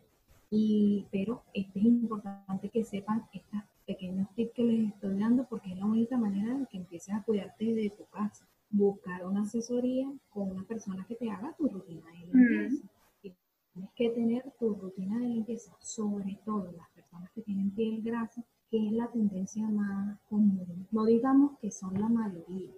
[0.51, 5.73] y, pero este es importante que sepan estos pequeños tips que les estoy dando porque
[5.73, 10.13] es la única manera de que empieces a cuidarte de tu casa buscar una asesoría
[10.29, 12.89] con una persona que te haga tu rutina de limpieza.
[13.23, 18.43] Tienes que tener tu rutina de limpieza, sobre todo las personas que tienen piel grasa,
[18.71, 20.87] que es la tendencia más común.
[20.91, 22.73] No digamos que son la mayoría,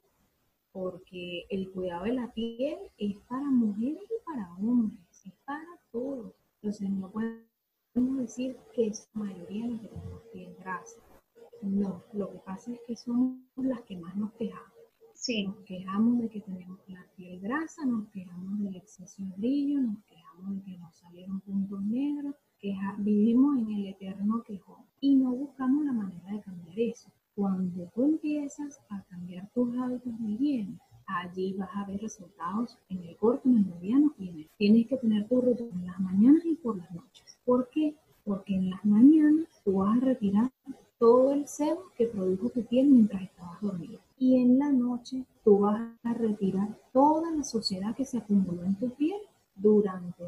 [0.73, 6.33] porque el cuidado de la piel es para mujeres y para hombres, es para todos.
[6.57, 11.01] Entonces no podemos decir que es la mayoría las que tenemos piel grasa.
[11.63, 14.78] No, lo que pasa es que somos las que más nos quejamos
[15.45, 19.99] nos quejamos de que tenemos la piel grasa, nos quejamos del exceso de brillo, nos
[20.05, 25.33] quejamos de que nos salieron puntos negros, queja, vivimos en el eterno quejón y no
[25.33, 27.11] buscamos la manera de cambiar eso.
[27.35, 33.03] Cuando tú empiezas a cambiar tus hábitos de higiene, allí vas a ver resultados en
[33.03, 34.51] el corto, en el mediano y en el.
[34.57, 37.39] Tienes que tener tu rutina en las mañanas y por las noches.
[37.45, 37.95] ¿Por qué?
[38.25, 40.51] Porque en las mañanas tú vas a retirar
[40.99, 45.61] todo el sebo que produjo tu piel mientras estabas dormido y en la noche tú
[45.61, 49.21] vas a retirar toda la suciedad que se acumuló en tu piel
[49.55, 50.25] durante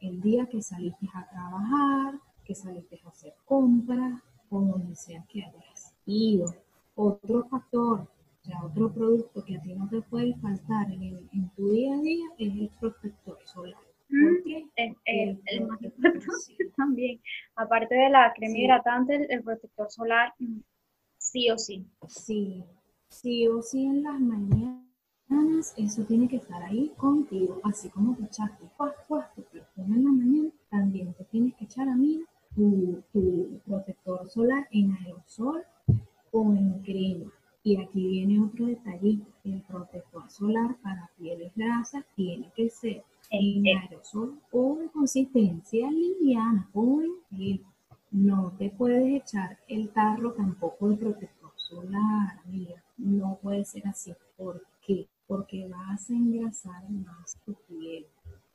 [0.00, 5.42] el día que saliste a trabajar, que saliste a hacer compras, como donde sea que
[5.42, 6.46] hayas ido.
[6.94, 11.50] Otro factor, o sea, otro producto que a ti no te puede faltar en, en
[11.56, 13.80] tu día a día es el protector solar.
[14.08, 14.64] ¿Por qué?
[14.76, 16.26] el, el, más importante
[16.76, 17.20] también.
[17.56, 20.60] Aparte de la crema hidratante, el, protector solar, mm,
[21.18, 21.84] sí o sí.
[22.06, 22.64] Sí,
[23.08, 28.24] sí o sí en las mañanas, eso tiene que estar ahí contigo, así como te
[28.24, 28.64] echaste
[29.34, 32.22] tu perfume en la mañana, también te tienes que echar a mí
[32.54, 35.62] tu, tu protector solar en aerosol
[36.32, 37.30] o en crema.
[37.62, 43.66] Y aquí viene otro detallito, el protector solar para pieles grasas tiene que ser en
[43.66, 47.02] aerosol o de consistencia liviana o
[47.32, 47.60] en
[48.12, 52.82] No te puedes echar el tarro tampoco de protector solar, amiga.
[52.96, 54.14] No puede ser así.
[54.36, 55.08] ¿Por qué?
[55.26, 58.06] Porque vas a engrasar más tu piel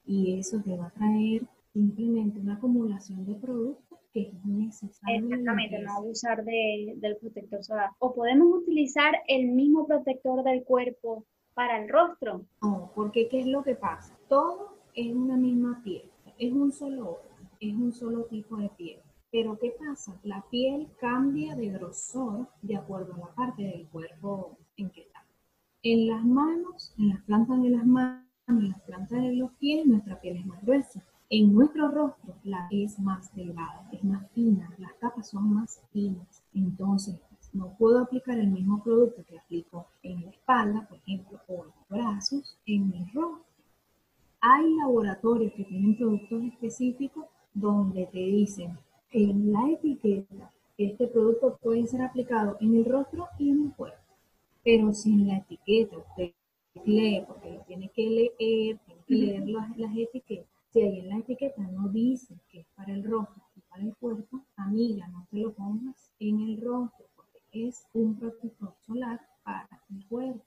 [0.06, 5.26] y eso te va a traer simplemente una acumulación de productos que es necesario.
[5.26, 7.92] Exactamente, no abusar de, del protector solar.
[8.00, 12.46] O podemos utilizar el mismo protector del cuerpo para el rostro.
[12.62, 14.18] No, porque ¿qué es lo que pasa?
[14.28, 17.20] Todo es una misma piel, es un solo
[17.62, 19.00] es un solo tipo de piel.
[19.32, 20.20] Pero ¿qué pasa?
[20.24, 25.24] La piel cambia de grosor de acuerdo a la parte del cuerpo en que está.
[25.84, 29.86] En las manos, en las plantas de las manos, en las plantas de los pies,
[29.86, 31.06] nuestra piel es más gruesa.
[31.34, 36.44] En nuestro rostro la es más delgada, es más fina, las capas son más finas.
[36.54, 37.16] Entonces,
[37.54, 41.68] no puedo aplicar el mismo producto que aplico en la espalda, por ejemplo, o en
[41.68, 43.46] los brazos, en mi rostro.
[44.42, 48.78] Hay laboratorios que tienen productos específicos donde te dicen
[49.14, 53.74] en la etiqueta que este producto puede ser aplicado en el rostro y en el
[53.74, 54.00] cuerpo.
[54.66, 56.34] Pero si en la etiqueta usted
[56.84, 61.10] lee, porque lo tiene que leer, tiene que leer las, las etiquetas, si ahí en
[61.10, 65.28] la etiqueta no dice que es para el rostro y para el cuerpo, amiga, no
[65.30, 67.12] te lo pongas en el rostro
[67.52, 70.46] es un protector solar para el cuerpo.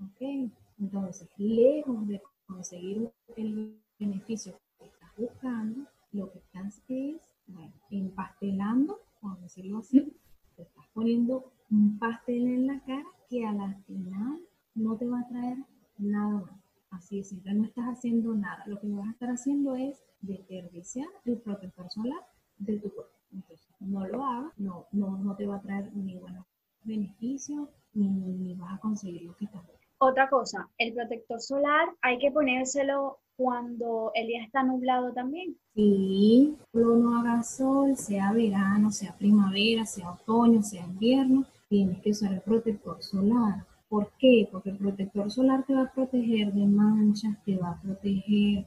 [0.00, 0.50] ¿Ok?
[0.78, 9.00] Entonces, lejos de conseguir el beneficio que estás buscando, lo que estás es, bueno, empastelando,
[9.20, 10.12] por decirlo así,
[10.56, 14.40] te estás poniendo un pastel en la cara que a la final
[14.74, 15.58] no te va a traer
[15.98, 16.63] nada más.
[16.94, 18.62] Así es, simple, no estás haciendo nada.
[18.66, 22.20] Lo que vas a estar haciendo es desperdiciar el protector solar
[22.58, 23.12] de tu cuerpo.
[23.32, 26.46] Entonces, no lo hagas, no, no, no te va a traer ni buenos
[26.84, 29.62] beneficios ni, vas a conseguir lo que estás
[29.98, 35.56] Otra cosa, el protector solar hay que ponérselo cuando el día está nublado también.
[35.74, 42.32] Sí, no haga sol, sea verano, sea primavera, sea otoño, sea invierno, tienes que usar
[42.32, 43.66] el protector solar.
[43.94, 44.48] ¿Por qué?
[44.50, 48.66] Porque el protector solar te va a proteger de manchas, te va a proteger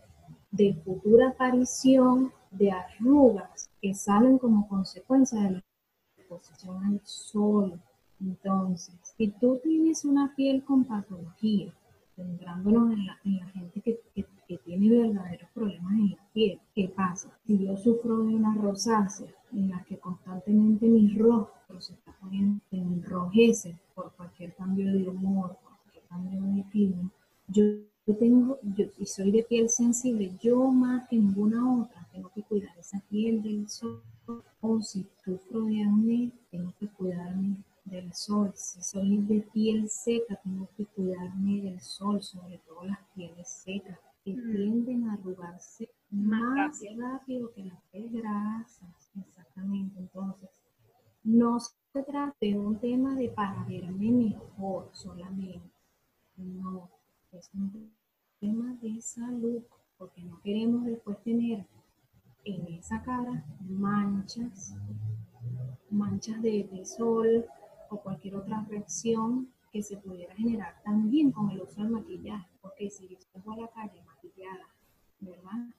[0.52, 5.63] de futura aparición de arrugas que salen como consecuencia de la
[6.18, 7.78] exposición al sol.
[8.22, 11.74] Entonces, si tú tienes una piel con patología,
[12.16, 14.00] centrándonos en la, gente que,
[14.63, 17.38] tiene verdaderos problemas en la piel, ¿qué pasa?
[17.46, 22.62] Si yo sufro de una rosácea en la que constantemente mi rostro se está poniendo,
[22.72, 27.12] enrojece por cualquier cambio de humor, por cualquier cambio de clima,
[27.48, 27.64] yo
[28.08, 32.42] yo tengo, yo, y soy de piel sensible, yo más que ninguna otra tengo que
[32.42, 34.02] cuidar esa piel del sol.
[34.62, 38.54] O si sufro de acné, tengo que cuidarme del sol.
[38.56, 44.00] Si soy de piel seca, tengo que cuidarme del sol, sobre todo las pieles secas,
[44.24, 44.56] que mm.
[44.56, 47.52] tienden a arrugarse más, rápido.
[47.54, 49.12] que las pieles grasas.
[49.20, 50.00] Exactamente.
[50.00, 50.50] Entonces,
[51.26, 51.60] no
[52.40, 55.72] de un tema de para verme mejor solamente.
[56.36, 56.90] No,
[57.32, 57.92] es un
[58.40, 59.64] tema de salud,
[59.98, 61.66] porque no queremos después tener
[62.46, 64.76] en esa cara manchas,
[65.90, 67.46] manchas de, sol
[67.90, 72.92] o cualquier otra reacción que se pudiera generar también con el uso del maquillaje, porque
[72.92, 74.68] si yo salgo a la calle maquillada,
[75.20, 75.74] ¿verdad?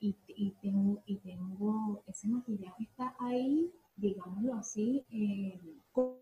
[0.00, 0.14] Y,
[0.62, 5.60] tengo, y tengo, ese maquillaje está ahí, digámoslo así, eh,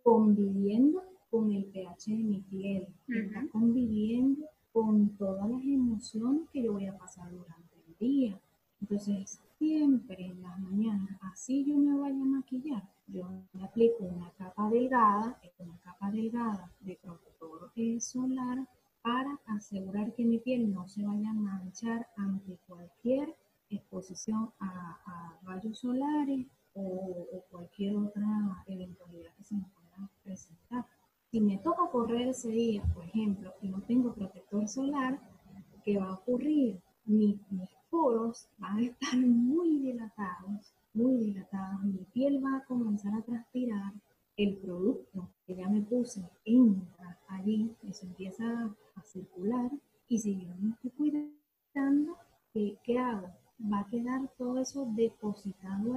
[0.03, 6.73] conviviendo con el pH de mi piel, está conviviendo con todas las emociones que yo
[6.73, 8.41] voy a pasar durante el día.
[8.81, 14.31] Entonces, siempre en las mañanas, así yo me vaya a maquillar, yo me aplico una
[14.33, 17.37] capa delgada, una capa delgada de protector
[18.01, 18.67] solar
[19.03, 23.35] para asegurar que mi piel no se vaya a manchar ante cualquier
[23.71, 26.47] exposición a, rayos solares
[26.77, 30.87] o, o cualquier otra eventualidad que se me pueda presentar.
[31.31, 35.21] Si me toca correr ese día, por ejemplo, y no tengo protector solar,
[35.85, 36.81] ¿qué va a ocurrir?
[37.05, 41.85] Mi, mis poros van a estar muy dilatados, muy dilatados.
[41.85, 43.93] Mi piel va a comenzar a transpirar.
[44.37, 49.71] El producto que ya me puse entra allí, eso empieza a circular.
[50.09, 52.17] Y si yo no me estoy cuidando,
[52.53, 53.29] ¿qué, qué hago?
[53.73, 55.96] Va a quedar todo eso depositado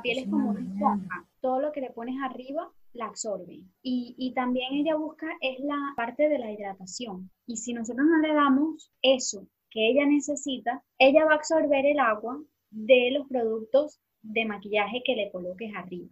[0.00, 1.26] la piel es como una esponja.
[1.40, 3.60] Todo lo que le pones arriba la absorbe.
[3.82, 7.30] Y, y, también ella busca es la parte de la hidratación.
[7.46, 11.98] Y si nosotros no le damos eso que ella necesita, ella va a absorber el
[11.98, 12.40] agua
[12.70, 16.08] de los productos de maquillaje que le coloques arriba.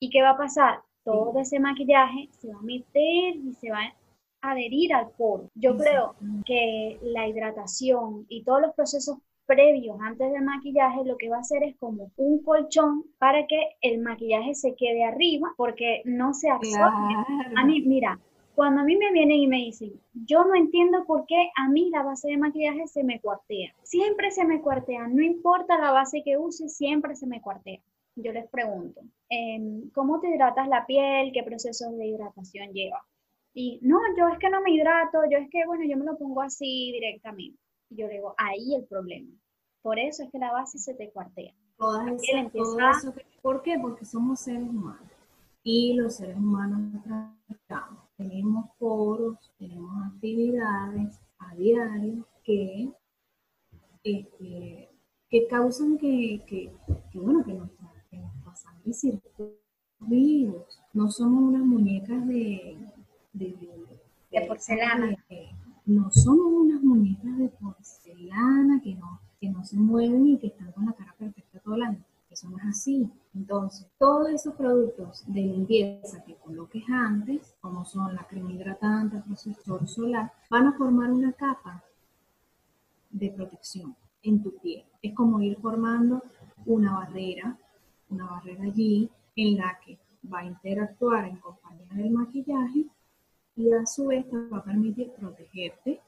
[0.00, 0.80] ¿Y qué va a pasar?
[1.04, 3.84] Todo ese maquillaje se va a meter y se va
[4.42, 5.48] a adherir al poro.
[5.54, 9.18] Yo creo que la hidratación y todos los procesos
[9.48, 13.58] previos antes del maquillaje lo que va a hacer es como un colchón para que
[13.80, 17.14] el maquillaje se quede arriba porque no se absorbe.
[17.56, 18.20] A mí, mira,
[18.54, 21.88] cuando a mí me vienen y me dicen, yo no entiendo por qué a mí
[21.90, 23.72] la base de maquillaje se me cuartea.
[23.82, 27.80] Siempre se me cuartea, no importa la base que use, siempre se me cuartea.
[28.16, 31.30] Yo les pregunto, em, ¿cómo te hidratas la piel?
[31.32, 33.02] ¿Qué procesos de hidratación lleva?
[33.54, 36.18] Y no, yo es que no me hidrato, yo es que, bueno, yo me lo
[36.18, 37.58] pongo así directamente.
[37.90, 39.32] Y yo le digo, ahí el problema.
[39.82, 41.54] Por eso es que la base se te cuartea.
[43.40, 43.78] ¿Por qué?
[43.80, 45.08] Porque somos seres humanos.
[45.62, 47.02] Y los seres humanos
[48.16, 52.90] tenemos poros, tenemos actividades a diario que,
[54.02, 54.88] este,
[55.28, 56.72] que causan que, que,
[57.14, 59.58] bueno, que nuestra, que nuestra sangre circule
[60.00, 60.80] vivos.
[60.92, 62.76] No somos unas muñecas de,
[63.32, 63.54] de,
[64.30, 65.16] de porcelana.
[65.86, 67.77] no somos unas muñecas de porcelana
[68.82, 71.82] que no que no se mueven y que están con la cara perfecta todo el
[71.82, 72.04] año.
[72.30, 73.08] Eso no es así.
[73.34, 79.22] Entonces, todos esos productos de limpieza que coloques antes, como son la crema hidratante, el
[79.22, 81.82] protector solar, van a formar una capa
[83.10, 84.84] de protección en tu piel.
[85.00, 86.22] Es como ir formando
[86.66, 87.56] una barrera,
[88.10, 89.98] una barrera allí en la que
[90.30, 92.84] va a interactuar en compañía del maquillaje
[93.56, 96.00] y a su vez te va a permitir protegerte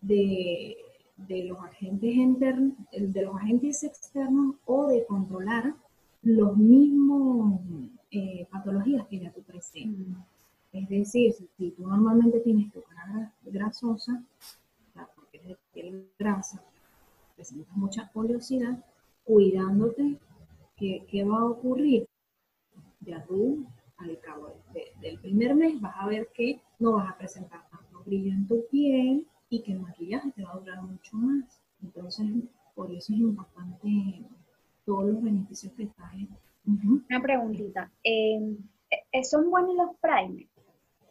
[0.00, 0.76] de
[1.26, 5.74] de los agentes internos, de los agentes externos o de controlar
[6.22, 7.60] los mismos
[8.10, 10.06] eh, patologías que ya tú presentas.
[10.06, 10.22] Mm.
[10.72, 14.22] Es decir, si tú normalmente tienes tu cara grasosa,
[15.16, 16.62] porque eres de piel grasa,
[17.34, 18.84] presentas mucha oleosidad,
[19.24, 20.18] cuidándote,
[20.76, 22.06] ¿qué, ¿qué, va a ocurrir?
[23.00, 23.66] Ya tú,
[23.96, 24.54] al cabo
[25.00, 28.64] del primer mes, vas a ver que no vas a presentar tanto brillo en tu
[28.70, 31.60] piel, y que el maquillaje te va a durar mucho más.
[31.82, 32.26] Entonces,
[32.74, 34.22] por eso es importante
[34.84, 36.26] todos los beneficios que trae.
[36.66, 37.90] Una preguntita.
[38.02, 38.58] Em,
[38.90, 40.48] eh, ¿Son buenos los primers?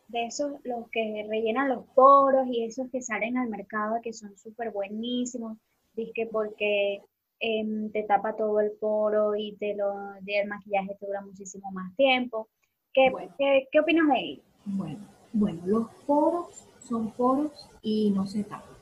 [0.07, 4.37] De esos, los que rellenan los poros y esos que salen al mercado que son
[4.37, 5.57] súper buenísimos.
[5.93, 7.01] Dice porque
[7.39, 9.93] em, te tapa todo el poro y te lo,
[10.25, 12.47] el maquillaje te dura muchísimo más tiempo.
[12.93, 14.45] ¿Qué, ¿qué, ¿qué opinas de ellos?
[14.65, 14.99] Bueno,
[15.33, 18.75] bueno, los poros son poros y no se tapan.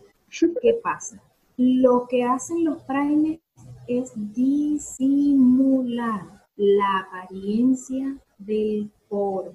[0.62, 1.22] ¿Qué pasa?
[1.58, 3.40] Lo que hacen los primers
[3.88, 6.22] es disimular
[6.58, 9.54] la apariencia del poro,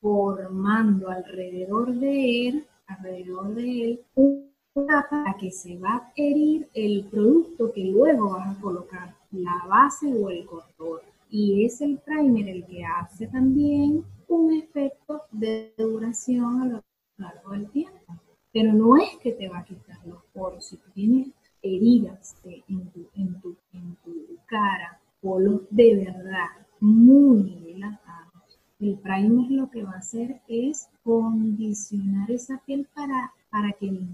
[0.00, 7.04] formando alrededor de él, alrededor de él, una para que se va a adherir el
[7.04, 11.02] producto que luego vas a colocar, la base o el cortor.
[11.30, 16.82] Y es el primer el que hace también un efecto de duración a lo
[17.18, 18.14] largo del tiempo.
[18.52, 20.66] Pero no es que te va a quitar los poros.
[20.66, 21.28] Si tú tienes
[21.62, 24.12] heridas en, tu, en, tu, en tu
[24.46, 32.30] cara, polos de verdad muy dilatados, el primer lo que va a hacer es condicionar
[32.30, 34.06] esa piel para, para que el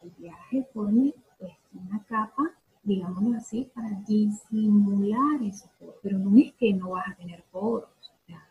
[0.00, 2.50] maquillaje forme pues, una capa,
[2.82, 5.96] digámoslo así, para disimular esos poros.
[6.02, 7.88] Pero no es que no vas a tener poros.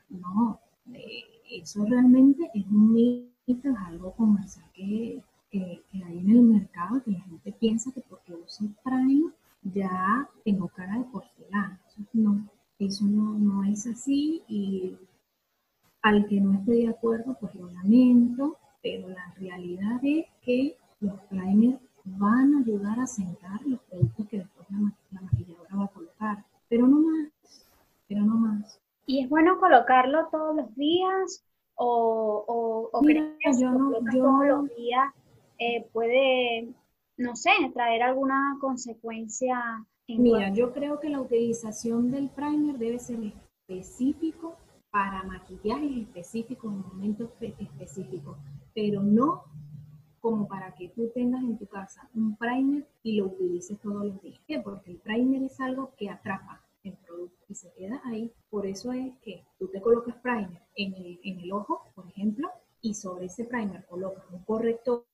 [0.09, 0.59] no,
[0.93, 7.11] eh, eso realmente es un es algo comercial que, que, hay en el mercado, que
[7.11, 9.31] la gente piensa que porque uso Prime
[9.63, 11.79] ya tengo cara de porcelana.
[12.13, 12.47] no,
[12.79, 14.97] eso no, no es así y
[16.01, 21.19] al que no esté de acuerdo, pues lo lamento, pero la realidad es que los
[21.29, 25.89] primers van a ayudar a sentar los productos que después la, la maquilladora va a
[25.89, 27.67] colocar, pero no más,
[28.07, 28.79] pero no más.
[29.05, 31.43] ¿Y es bueno colocarlo todos los días
[31.84, 35.11] o, o, crees que yo no, todos los días
[35.57, 36.69] eh, puede,
[37.17, 39.84] no sé, traer alguna consecuencia?
[40.07, 44.57] Mira, yo creo que la utilización del primer debe ser específico
[44.91, 48.38] para maquillajes específicos en momentos específicos,
[48.75, 49.45] pero no
[50.19, 54.21] como para que tú tengas en tu casa un primer y lo utilices todos los
[54.21, 54.39] días.
[54.63, 58.32] Porque el primer es algo que atrapa, el producto y se queda ahí.
[58.49, 62.49] Por eso es que tú te colocas primer en el, en el ojo, por ejemplo,
[62.82, 65.05] y sobre ese primer colocas un corrector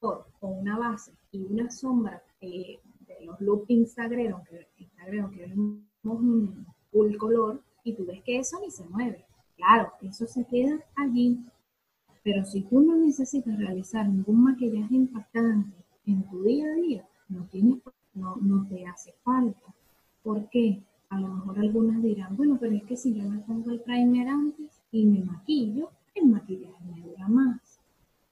[0.00, 5.82] o una base y una sombra eh, de los looks Instagram que, Instagram que vemos
[6.02, 9.24] un full color y tú ves que eso ni se mueve.
[9.56, 11.38] Claro, eso se queda allí.
[12.24, 17.46] Pero si tú no necesitas realizar ningún maquillaje impactante en tu día a día, no,
[17.46, 17.78] tienes,
[18.14, 19.74] no, no te hace falta.
[20.22, 20.82] ¿Por qué?
[21.12, 24.28] A lo mejor algunas dirán, bueno, pero es que si yo me pongo el primer
[24.28, 27.78] antes y me maquillo, el maquillaje me dura más.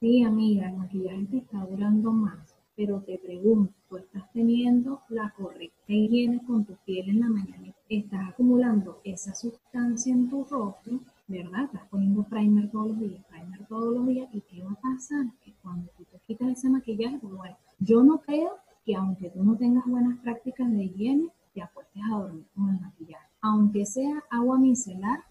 [0.00, 5.28] Sí, amiga, el maquillaje te está durando más, pero te pregunto, ¿tú estás teniendo la
[5.36, 7.70] correcta higiene con tu piel en la mañana?
[7.90, 11.00] ¿Estás acumulando esa sustancia en tu rostro?
[11.28, 11.64] ¿Verdad?
[11.64, 15.26] Estás poniendo primer todos los días, primer todos los días, ¿y qué va a pasar?
[15.44, 18.52] Que cuando tú te quitas ese maquillaje, pues bueno, yo no creo
[18.86, 22.80] que aunque tú no tengas buenas prácticas de higiene, te acuestes a dormir con el
[22.80, 23.26] maquillaje.
[23.40, 25.24] Aunque sea agua micelar,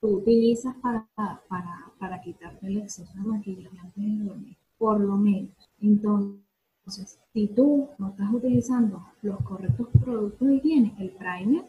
[0.00, 5.16] tú utilizas para, para, para quitarte el exceso de maquillaje antes de dormir, por lo
[5.16, 5.70] menos.
[5.80, 11.64] Entonces, si tú no estás utilizando los correctos productos de higiene, el primer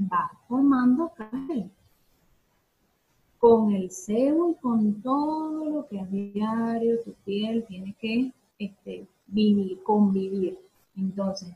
[0.00, 1.12] va formando
[1.46, 1.70] piel.
[3.38, 9.06] Con el sebo y con todo lo que a diario tu piel tiene que este,
[9.26, 10.58] vivir, convivir.
[10.96, 11.54] Entonces,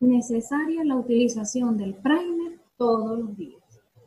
[0.00, 3.60] innecesaria la utilización del primer todos los días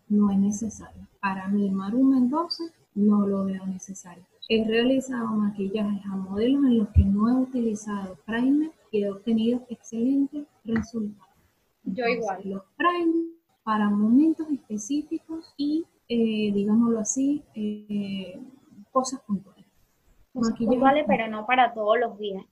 [0.09, 1.07] no es necesario.
[1.21, 2.63] Para mí, Maru Mendoza,
[2.95, 4.23] no lo veo necesario.
[4.49, 9.61] He realizado maquillajes a modelos en los que no he utilizado primer y he obtenido
[9.69, 11.33] excelentes resultados.
[11.83, 12.41] Yo igual.
[12.45, 13.33] Los primer
[13.63, 18.39] para momentos específicos y, eh, digámoslo así, eh,
[18.91, 19.65] cosas puntuales.
[20.33, 22.43] Maquillaje vale, pero no para todos los días.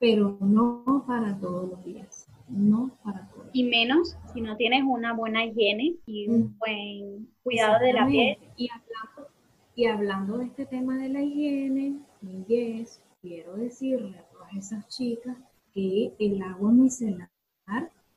[0.00, 2.17] Pero no para todos los días
[2.48, 3.48] no para todos.
[3.52, 6.58] Y menos si no tienes una buena higiene y un mm.
[6.58, 8.38] buen cuidado de la piel.
[8.56, 9.32] Y hablando,
[9.74, 11.98] y hablando de este tema de la higiene,
[12.46, 15.36] yes, quiero decirle a todas esas chicas
[15.74, 17.30] que el agua micelar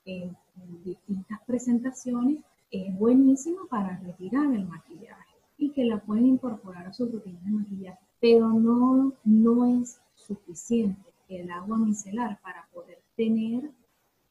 [0.06, 0.36] en,
[0.84, 7.08] distintas presentaciones es buenísimo para retirar el maquillaje y que la pueden incorporar a su
[7.08, 13.72] rutina de maquillaje, pero no, no es suficiente el agua micelar para poder tener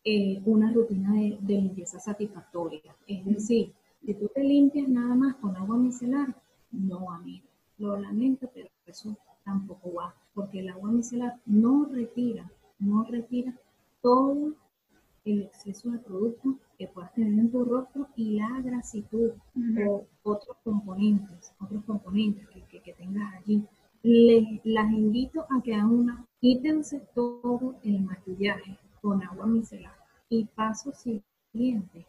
[0.05, 2.97] eh, una rutina de, limpieza satisfactoria.
[3.07, 3.73] Es decir,
[4.05, 6.35] si tú te limpias nada más con agua micelar,
[6.73, 7.47] no, amigo,
[7.79, 13.55] lo lamento, pero eso tampoco va, porque el agua micelar no retira, no retira
[14.01, 14.55] todo
[15.25, 19.33] el exceso de productos que puedas tener en tu rostro y la grasitud
[19.87, 23.63] o otros componentes, otros componentes que, que, tengas allí.
[24.03, 29.95] Les, las invito a que hagan una, quítense todo el maquillaje, con agua micelar.
[30.29, 32.07] Y paso siguiente,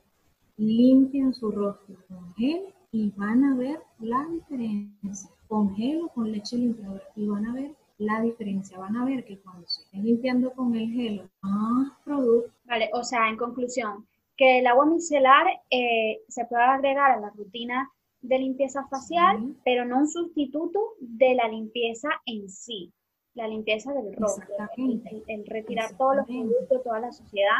[0.58, 5.30] limpian su rostro con gel y van a ver la diferencia.
[5.48, 8.78] Con gel o con leche limpiadora y van a ver la diferencia.
[8.78, 12.52] Van a ver que cuando se estén limpiando con el gel, más producto.
[12.66, 17.30] Vale, o sea, en conclusión, que el agua micelar eh, se puede agregar a la
[17.32, 22.94] rutina de limpieza facial, pero no un sustituto de la limpieza en sí
[23.34, 24.45] la limpieza del rostro,
[25.27, 27.57] el, retirar todos los productos, toda la suciedad,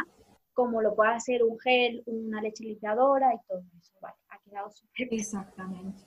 [0.52, 3.92] como lo puede hacer un gel, una leche limpiadora y todo eso.
[4.00, 6.02] Vale, ha quedado súper Exactamente.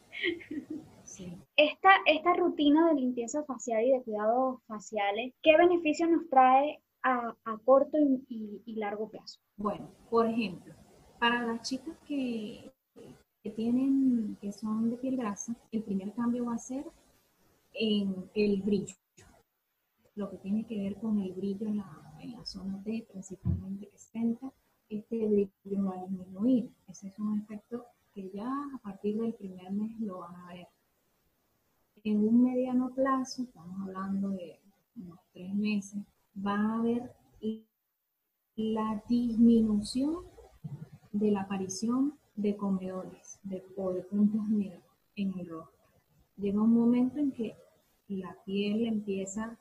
[1.55, 7.36] Esta, esta rutina de limpieza facial y de cuidados faciales, ¿qué beneficios nos trae a,
[7.63, 7.97] corto
[8.28, 9.39] y, largo plazo?
[9.57, 10.74] Bueno, por ejemplo,
[11.20, 12.72] para las chicas que,
[13.43, 16.86] que tienen, que son de piel grasa, el primer cambio va a ser
[17.74, 18.95] en el brillo
[20.16, 23.88] lo que tiene que ver con el brillo en la, en la zona T, principalmente
[23.89, 24.51] que senta,
[24.89, 26.72] este brillo va a disminuir.
[26.88, 30.68] Ese es un efecto que ya a partir del primer mes lo van a ver.
[32.03, 34.59] En un mediano plazo, estamos hablando de
[34.95, 36.01] unos tres meses,
[36.45, 37.11] va a haber
[38.55, 40.24] la disminución
[41.11, 44.84] de la aparición de comedores de, o de puntos negros
[45.16, 45.76] en el rostro.
[46.38, 47.55] Llega un momento en que
[48.07, 49.57] la piel empieza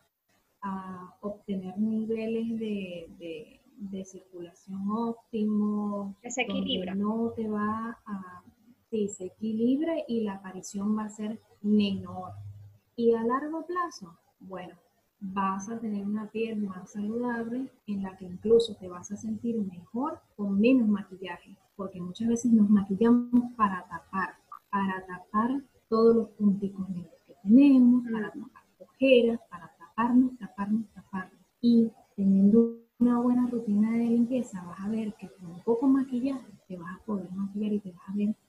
[0.64, 6.16] a obtener niveles de, de, circulación óptimos.
[6.22, 6.94] Que se equilibra.
[6.94, 8.42] No te va a...
[8.90, 12.32] Sí, se equilibra y la aparición va a ser menor.
[12.96, 14.74] Y a largo plazo, bueno,
[15.20, 19.56] vas a tener una piel más saludable en la que incluso te vas a sentir
[19.56, 24.34] mejor con menos maquillaje, porque muchas veces nos maquillamos para tapar,
[24.70, 31.38] para tapar todos los punticos negros que tenemos, para tapar ojeras, para taparnos, taparnos, taparnos.
[31.60, 36.46] Y teniendo una buena rutina de limpieza, vas a ver que con un poco maquillaje
[36.68, 36.96] te vas
[37.54, 37.80] ver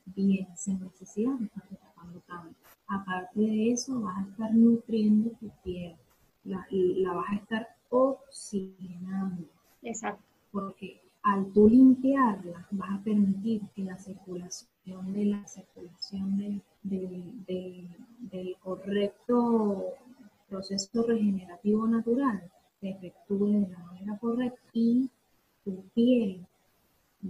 [0.05, 2.55] bien, sin necesidad de estar tapando tanto.
[2.87, 5.95] Aparte de eso, vas a estar nutriendo tu piel,
[6.43, 9.43] la, la vas a estar oxigenando.
[9.81, 10.23] Exacto.
[10.51, 19.95] Porque al tú limpiarla, vas a permitir que la circulación de la circulación del correcto
[20.47, 22.41] proceso regenerativo natural
[22.79, 25.09] se efectúe de la manera correcta y
[25.63, 26.45] tu piel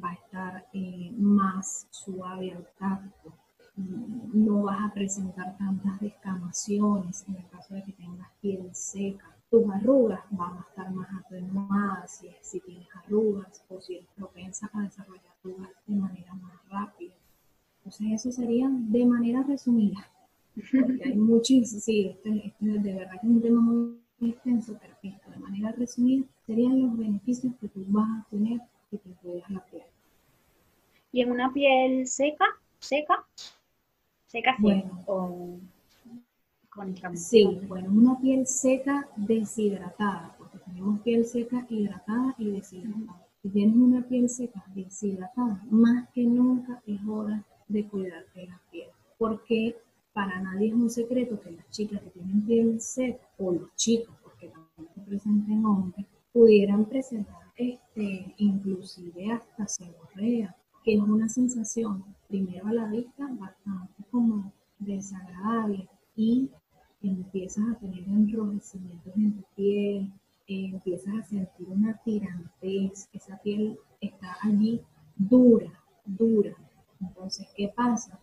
[0.03, 3.34] va a estar eh, más suave al tacto.
[3.78, 9.36] No vas a presentar tantas descamaciones en el caso de que tengas piel seca.
[9.49, 14.70] Tus arrugas van a estar más atenuadas si, si tienes arrugas o si eres propensa
[14.74, 17.13] a desarrollar arrugas de manera más rápida.
[17.78, 20.07] Entonces, eso sería de manera resumida.
[20.56, 22.16] Porque hay muchísimos, sí,
[22.60, 27.53] de verdad que es un tema muy extenso, pero de manera resumida serían los beneficios
[27.60, 29.84] que tú vas a tener si te cuidas la piel.
[31.12, 32.45] ¿Y en una piel seca?
[32.80, 33.26] ¿Seca?
[34.28, 35.60] ¿Seca bueno, o
[37.14, 43.26] Sí, bueno, una piel seca deshidratada, porque tenemos piel seca hidratada y deshidratada.
[43.41, 48.89] Si tienes una piel seca deshidratada, más que nunca es hora de cuidarte la piel,
[49.18, 49.78] porque
[50.16, 54.16] para nadie es un secreto que las chicas que tienen piel seca, o los chicos,
[54.24, 60.55] porque también se presenten hombres, pudieran presentar este, inclusive hasta seborrea,
[60.86, 66.49] que es una sensación, primero a la vista, bastante como desagradable y
[67.01, 70.13] empiezas a tener enrojecimientos en tu piel,
[70.47, 74.80] empiezas a sentir una tirantez, esa piel está allí
[75.18, 75.74] dura,
[76.05, 76.55] dura.
[77.01, 78.18] Entonces, ¿qué pasa?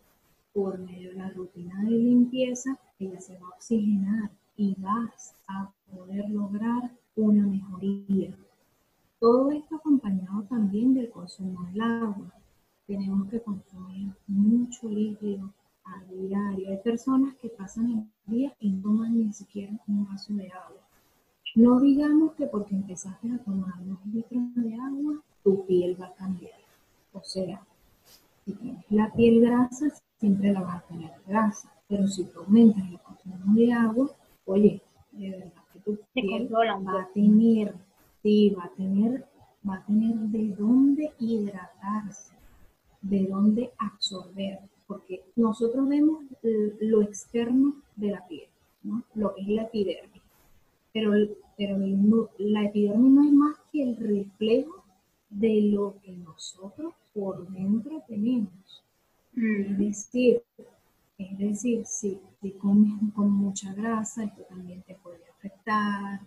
[0.53, 5.73] Por medio de la rutina de limpieza, ella se va a oxigenar y vas a
[5.91, 8.37] poder lograr una mejoría.
[9.19, 12.33] Todo esto acompañado también del consumo del agua.
[12.87, 15.53] Tenemos que consumir mucho líquido
[15.85, 16.71] a diario.
[16.71, 20.83] Hay personas que pasan el día y no toman ni siquiera un vaso de agua.
[21.55, 26.15] No digamos que porque empezaste a tomar unos litros de agua, tu piel va a
[26.15, 26.59] cambiar.
[27.13, 27.63] O sea,
[28.45, 29.87] si tienes la piel grasa,
[30.23, 31.69] siempre la vas a tener grasa.
[31.89, 34.11] Pero si tú aumentas el consumo de agua,
[34.47, 37.75] oye, de verdad que tu piel va a tener,
[38.23, 39.27] sí, va a tener,
[39.69, 42.35] va a tener de dónde hidratarse,
[43.03, 44.61] de dónde absorber
[44.93, 46.25] porque nosotros vemos
[46.81, 48.49] lo externo de la piel,
[48.83, 49.03] ¿no?
[49.15, 50.23] lo que es la epidermis,
[50.93, 51.13] pero,
[51.57, 51.79] pero
[52.39, 54.85] la epidermis no es más que el reflejo
[55.31, 58.82] de lo que nosotros por dentro tenemos.
[59.35, 59.79] Es
[61.39, 62.21] decir, si,
[62.61, 66.21] comes con mucha grasa, esto también te puede afectar,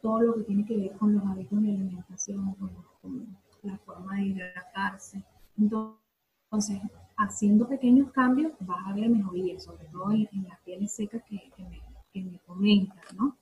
[0.00, 4.22] todo lo que tiene que ver con los hábitos de alimentación, con, la forma de
[4.22, 5.22] hidratarse.
[5.56, 6.80] Entonces,
[7.16, 11.80] haciendo pequeños cambios vas a ver mejoría, sobre todo en, las pieles secas que, me,
[12.12, 13.36] que comentas, ¿no?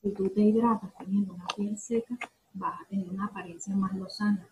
[0.00, 2.16] Si tú te hidratas teniendo una piel seca,
[2.54, 4.48] vas a tener una apariencia más lozana.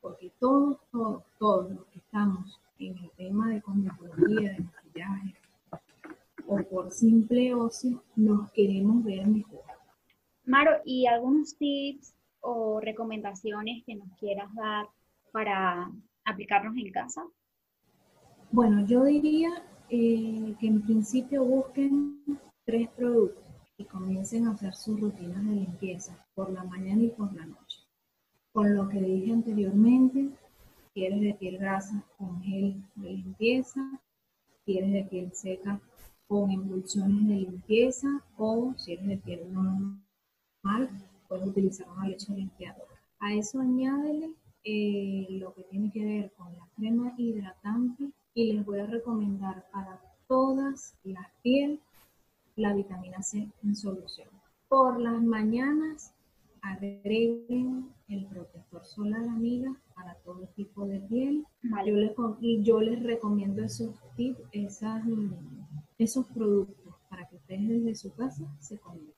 [0.00, 5.34] Porque todos, todos, todos los que estamos en el tema de cosmetología, de maquillaje,
[6.46, 9.62] o por simple ocio, nos queremos ver mejor.
[10.44, 14.86] Maro, ¿y algunos tips o recomendaciones que nos quieras dar
[15.30, 15.90] para
[16.24, 17.22] aplicarnos en casa?
[18.50, 19.50] Bueno, yo diría
[19.88, 22.22] eh, que en principio busquen
[22.64, 23.44] tres productos
[23.78, 27.78] y comiencen a hacer sus rutinas de limpieza por la mañana y por la noche.
[28.52, 30.28] Con lo que dije anteriormente,
[30.92, 33.80] si eres de piel grasa con gel de limpieza,
[34.64, 35.80] si eres de piel seca
[36.28, 40.90] con emulsiones de limpieza o si eres de piel normal,
[41.28, 43.00] puedes utilizar una leche limpiadora.
[43.20, 44.32] A eso añádele
[44.64, 49.66] eh, lo que tiene que ver con la crema hidratante y les voy a recomendar
[49.72, 51.80] para todas las piel
[52.56, 54.28] la vitamina C en solución.
[54.68, 56.14] Por las mañanas
[56.62, 61.44] agreguen el protector solar amiga para todo tipo de piel.
[61.84, 62.12] Yo les,
[62.62, 65.04] yo les recomiendo esos tips, esas,
[65.98, 69.12] esos productos para que ustedes desde su casa se conecten.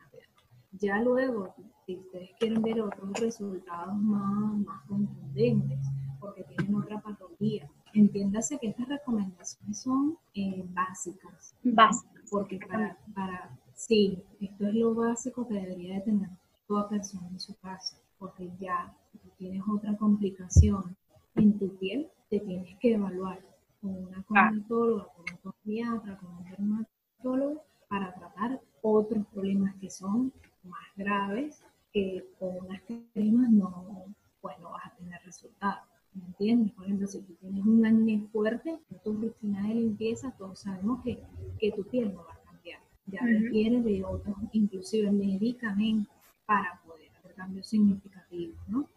[0.72, 1.54] Ya luego,
[1.86, 5.78] si ustedes quieren ver otros resultados más, más contundentes,
[6.18, 11.54] porque tienen otra patología, entiéndase que estas recomendaciones son eh, básicas.
[11.62, 12.24] Básicas.
[12.30, 16.30] Porque para, para, sí, esto es lo básico que debería de tener
[16.66, 20.96] toda persona en su casa, porque ya si tú tienes otra complicación
[21.36, 23.40] en tu piel, te tienes que evaluar
[23.80, 30.32] con una cosmetóloga, con un psiquiatra, con un dermatólogo, para tratar otros problemas que son
[30.64, 31.62] más graves,
[31.92, 32.80] que con unas
[33.12, 34.06] cremas no,
[34.40, 35.88] pues no vas a tener resultados.
[36.14, 36.72] ¿Me entiendes?
[36.72, 41.20] Por ejemplo, si tú tienes un acné fuerte, tu rutina de limpieza, todos sabemos que,
[41.58, 42.80] que tu piel no va a cambiar.
[43.06, 46.13] Ya requiere de otros, inclusive medicamentos,
[46.46, 48.88] para poder hacer cambios significativos, ¿no?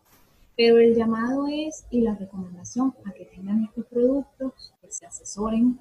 [0.56, 5.80] Pero el llamado es y la recomendación a que tengan estos productos, que se asesoren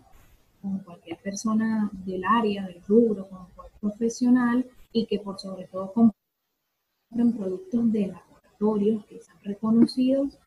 [0.61, 5.93] con cualquier persona del área, del rubro, con cualquier profesional y que por sobre todo
[5.93, 10.39] compren productos de laboratorios que sean reconocidos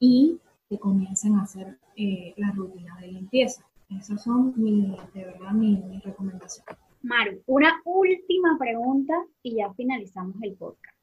[0.00, 3.64] y que comiencen a hacer eh, la rutina de limpieza.
[3.88, 6.85] Esas son mi, de verdad mis mi recomendaciones.
[7.06, 10.96] Maru, una última pregunta y ya finalizamos el podcast.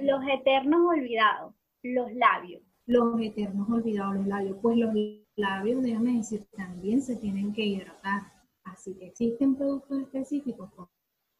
[0.00, 2.62] Los eternos olvidados los labios.
[2.86, 4.56] Los eternos olvidados, los labios.
[4.60, 4.94] Pues los
[5.36, 8.22] labios, déjame decir, también se tienen que hidratar.
[8.64, 10.70] Así que existen productos específicos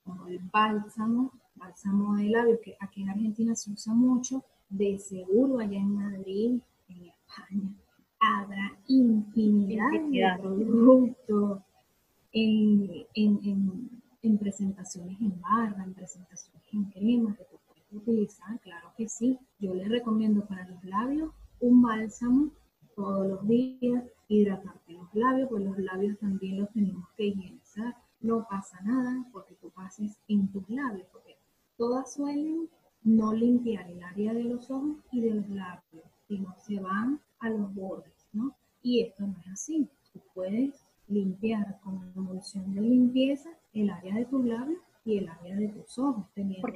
[0.05, 5.59] como el bálsamo, bálsamo de labios, que aquí en Argentina se usa mucho, de seguro
[5.59, 7.75] allá en Madrid, en España,
[8.21, 11.61] habrá infinidad, de productos
[12.33, 14.00] en, en,
[14.39, 17.37] presentaciones en barra, en presentaciones en crema,
[17.93, 19.39] utilizar, claro que sí.
[19.59, 22.51] Yo les recomiendo para los labios un bálsamo
[22.95, 27.97] todos los días, hidratarte los labios, pues los labios también los tenemos que higienizar.
[28.21, 31.37] No pasa nada porque tú pases en tus labios, porque
[31.77, 32.69] todas suelen
[33.03, 37.49] no limpiar el área de los ojos y de los labios, sino se van a
[37.49, 38.55] los bordes, ¿no?
[38.83, 39.89] Y esto no es así.
[40.13, 45.57] Tú puedes limpiar con emulsión de limpieza el área de tus labios y el área
[45.57, 46.27] de tus ojos.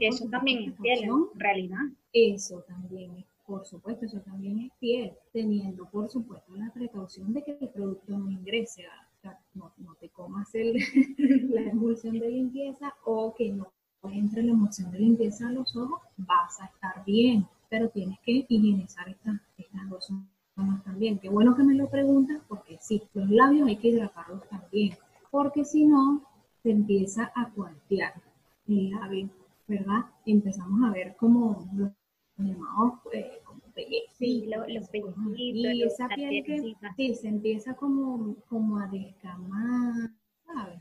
[0.04, 1.78] Porque eso también es piel, en realidad.
[2.12, 7.42] Eso también es, por supuesto, eso también es piel, teniendo, por supuesto, la precaución de
[7.42, 9.08] que el producto no ingrese a,
[9.54, 10.74] no, no, te comas el,
[11.50, 13.72] la emulsión de limpieza o que no
[14.12, 18.44] entre la emulsión de limpieza a los ojos, vas a estar bien, pero tienes que
[18.46, 20.12] higienizar estas, estas dos
[20.54, 21.18] zonas también.
[21.18, 24.98] Qué bueno que me lo preguntas, porque sí, los labios hay que hidratarlos también,
[25.30, 26.22] porque si no,
[26.62, 28.12] se empieza a cuartear
[28.68, 29.30] el labio,
[29.66, 30.06] ¿verdad?
[30.26, 31.92] Empezamos a ver como los
[32.36, 33.60] llamados eh, como
[34.12, 34.88] Sí, los, los
[35.36, 40.10] Y esa piel que sí, se empieza como, como a descamar,
[40.46, 40.80] ¿sabes?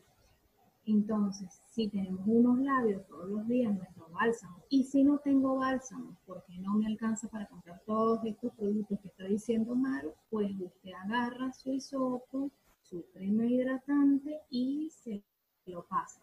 [0.86, 6.18] Entonces, si tenemos unos labios todos los días, nuestro bálsamo, y si no tengo bálsamo,
[6.26, 10.92] porque no me alcanza para comprar todos estos productos que está diciendo Maru, pues usted
[11.06, 15.24] agarra su hisopo, su crema hidratante y se
[15.66, 16.22] lo pasa.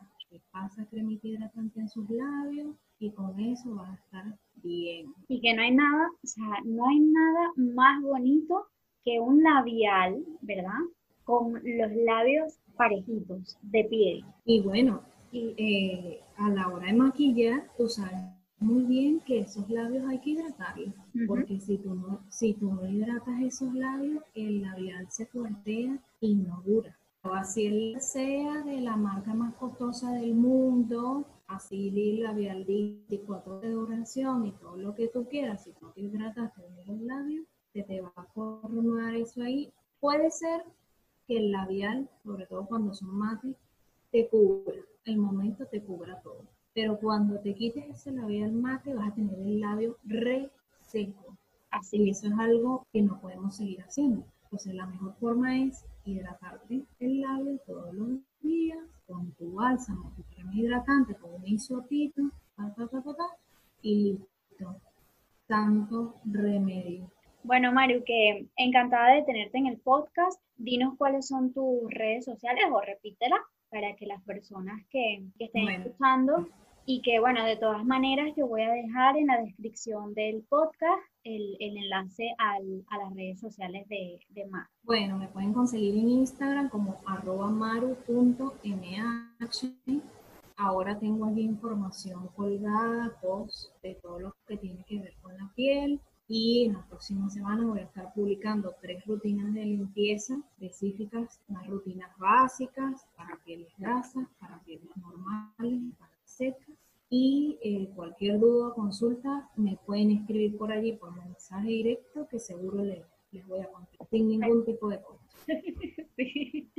[0.53, 5.15] Pasa cremita hidratante en sus labios y con eso va a estar bien.
[5.29, 8.67] Y que no hay nada, o sea, no hay nada más bonito
[9.05, 10.81] que un labial, ¿verdad?
[11.25, 14.25] Con los labios parejitos, de piel.
[14.45, 18.19] Y bueno, eh, a la hora de maquillar, tú sabes
[18.59, 20.95] muy bien que esos labios hay que hidratarlos,
[21.27, 26.35] porque si tú, no, si tú no hidratas esos labios, el labial se cuartea y
[26.35, 33.61] no dura así él sea de la marca más costosa del mundo, así labial 24
[33.61, 37.47] de duración y todo lo que tú quieras, si no te hidrataste de los labios,
[37.73, 39.73] se te va a formar eso ahí.
[40.01, 40.65] Puede ser
[41.27, 43.57] que el labial, sobre todo cuando son mates,
[44.11, 46.45] te cubra, el momento te cubra todo.
[46.75, 50.51] Pero cuando te quites ese labial mate, vas a tener el labio re
[50.87, 51.37] seco.
[51.71, 54.25] Así y eso es algo que no podemos seguir haciendo.
[54.45, 58.09] Entonces, la mejor forma es hidratarte el labio todos los
[58.41, 62.23] días con tu bálsamo, tu crema hidratante, con un isotito,
[63.83, 64.81] y listo.
[65.47, 67.11] Tanto remedio.
[67.43, 70.41] Bueno, Mario, que encantada de tenerte en el podcast.
[70.57, 73.37] Dinos cuáles son tus redes sociales o repítela
[73.71, 76.49] para que las personas que, estén escuchando
[76.91, 81.01] y que bueno, de todas maneras yo voy a dejar en la descripción del podcast
[81.23, 82.59] el, enlace a
[82.99, 84.69] las redes sociales de, de Maru.
[84.83, 88.01] Bueno, me pueden conseguir en Instagram como arroba maru.mh.
[90.57, 95.49] Ahora tengo aquí información colgada, post de todo lo que tiene que ver con la
[95.55, 96.01] piel.
[96.27, 101.69] Y en la próxima semana voy a estar publicando tres rutinas de limpieza específicas, unas
[101.69, 106.80] rutinas básicas para pieles grasas, para pieles normales, para secas
[107.11, 112.39] y eh, cualquier duda o consulta me pueden escribir por allí por mensaje directo que
[112.39, 115.25] seguro les, les voy a contestar sin ningún tipo de cosa.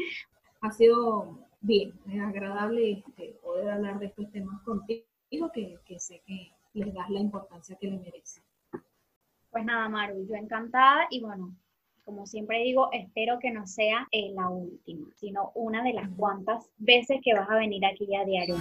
[0.64, 5.04] Ha sido bien, es agradable este, poder hablar de estos temas contigo
[5.52, 8.44] que, que sé que les das la importancia que le merecen.
[9.50, 11.56] Pues nada, Maru, yo encantada y bueno,
[12.06, 16.70] como siempre digo, espero que no sea eh, la última, sino una de las cuantas
[16.78, 18.56] veces que vas a venir aquí a diario.